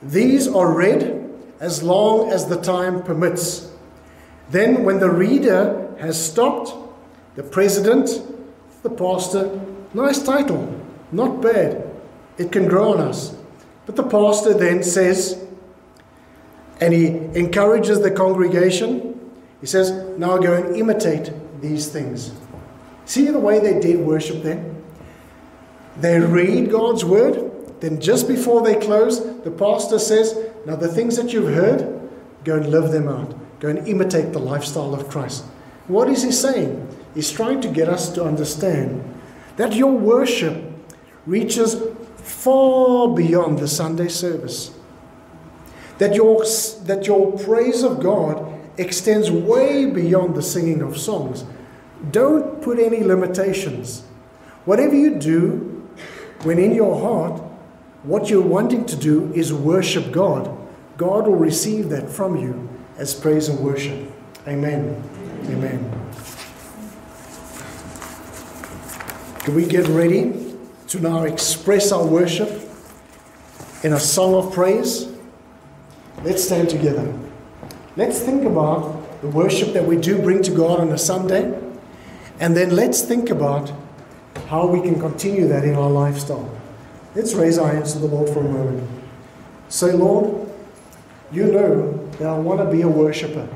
These 0.03 0.49
are 0.49 0.73
read 0.73 1.31
as 1.61 1.83
long 1.83 2.31
as 2.31 2.47
the 2.47 2.61
time 2.61 3.03
permits. 3.03 3.71
Then, 4.51 4.85
when 4.85 5.01
the 5.01 5.11
reader 5.11 5.95
has 5.99 6.23
stopped, 6.23 6.73
the 7.35 7.43
president, 7.43 8.23
the 8.83 8.91
pastor, 8.91 9.61
nice 9.93 10.23
title, 10.23 10.81
not 11.13 11.43
bad, 11.43 11.91
it 12.39 12.53
can 12.53 12.69
grow 12.69 12.93
on 12.93 13.01
us. 13.01 13.35
But 13.87 13.97
the 13.97 14.03
pastor 14.03 14.55
then 14.55 14.83
says, 14.83 15.43
and 16.81 16.93
he 16.93 17.07
encourages 17.07 18.01
the 18.01 18.11
congregation 18.11 19.06
he 19.61 19.67
says, 19.67 19.91
Now 20.19 20.39
go 20.39 20.55
and 20.55 20.77
imitate 20.77 21.33
these 21.61 21.89
things. 21.89 22.33
See 23.05 23.27
the 23.29 23.39
way 23.39 23.59
they 23.61 23.81
did 23.81 24.01
worship 24.01 24.43
then? 24.43 24.83
They 25.97 26.19
read 26.19 26.71
God's 26.71 27.05
word, 27.05 27.81
then 27.81 28.01
just 28.01 28.29
before 28.29 28.63
they 28.63 28.77
close, 28.77 29.21
the 29.43 29.51
pastor 29.51 29.99
says, 29.99 30.37
Now 30.67 30.77
the 30.77 30.89
things 30.89 31.17
that 31.17 31.33
you've 31.33 31.55
heard, 31.55 32.11
go 32.45 32.57
and 32.57 32.71
live 32.71 32.93
them 32.93 33.09
out. 33.09 33.35
Go 33.61 33.69
and 33.69 33.87
imitate 33.89 34.33
the 34.33 34.39
lifestyle 34.39 34.95
of 34.95 35.09
Christ. 35.09 35.45
What 35.89 36.09
is 36.09 36.23
he 36.23 36.33
saying? 36.33 36.87
He's 37.15 37.31
trying 37.31 37.61
to 37.63 37.69
get 37.69 37.89
us 37.89 38.11
to 38.11 38.25
understand 38.25 39.03
that 39.57 39.75
your 39.75 39.93
worship 39.93 40.63
reaches 41.25 41.77
far 42.17 43.09
beyond 43.09 43.59
the 43.59 43.69
Sunday 43.69 44.09
service. 44.09 44.75
That 45.99 46.15
your, 46.15 46.45
that 46.85 47.07
your 47.07 47.39
praise 47.39 47.83
of 47.83 48.03
God 48.03 48.56
extends 48.79 49.31
way 49.31 49.87
beyond 49.87 50.35
the 50.35 50.43
singing 50.43 50.83
of 50.83 50.97
songs, 50.99 51.45
Don't 52.11 52.61
put 52.63 52.79
any 52.79 53.03
limitations. 53.03 54.03
Whatever 54.65 54.95
you 54.95 55.15
do, 55.15 55.89
when 56.43 56.59
in 56.59 56.75
your 56.75 57.01
heart, 57.01 57.41
what 58.03 58.29
you're 58.29 58.43
wanting 58.43 58.85
to 58.87 58.97
do 58.97 59.33
is 59.35 59.53
worship 59.53 60.13
God, 60.13 60.57
God 60.97 61.27
will 61.27 61.37
receive 61.37 61.89
that 61.91 62.09
from 62.09 62.37
you 62.37 62.69
as 62.99 63.15
praise 63.15 63.49
and 63.49 63.59
worship. 63.61 64.11
Amen. 64.47 65.03
Amen. 65.47 65.91
Can 69.41 69.55
we 69.55 69.67
get 69.67 69.87
ready 69.89 70.57
to 70.89 71.01
now 71.01 71.25
express 71.25 71.93
our 71.93 72.05
worship 72.05 72.51
in 73.83 73.93
a 73.93 74.01
song 74.01 74.35
of 74.35 74.53
praise? 74.53 75.09
Let's 76.23 76.45
stand 76.45 76.69
together. 76.69 77.13
Let's 77.97 78.21
think 78.21 78.45
about 78.45 79.23
the 79.23 79.29
worship 79.29 79.73
that 79.73 79.87
we 79.87 79.97
do 79.97 80.21
bring 80.21 80.43
to 80.43 80.51
God 80.51 80.81
on 80.81 80.91
a 80.91 80.99
Sunday, 80.99 81.59
and 82.39 82.55
then 82.55 82.77
let's 82.77 83.01
think 83.01 83.31
about 83.31 83.73
how 84.49 84.67
we 84.67 84.83
can 84.83 85.01
continue 85.01 85.49
that 85.49 85.65
in 85.65 85.77
our 85.77 85.91
lifestyle. 85.91 86.55
Let's 87.15 87.33
raise 87.33 87.57
our 87.57 87.73
hands 87.73 87.95
to 87.95 87.99
the 87.99 88.07
Lord 88.07 88.29
for 88.29 88.41
a 88.41 88.49
moment. 88.49 88.87
Say, 89.71 89.93
Lord, 89.93 90.47
you 91.33 91.47
know 91.47 92.07
that 92.19 92.29
I 92.29 92.39
want 92.39 92.61
to 92.61 92.71
be 92.71 92.83
a 92.83 92.89
worshiper. 92.89 93.49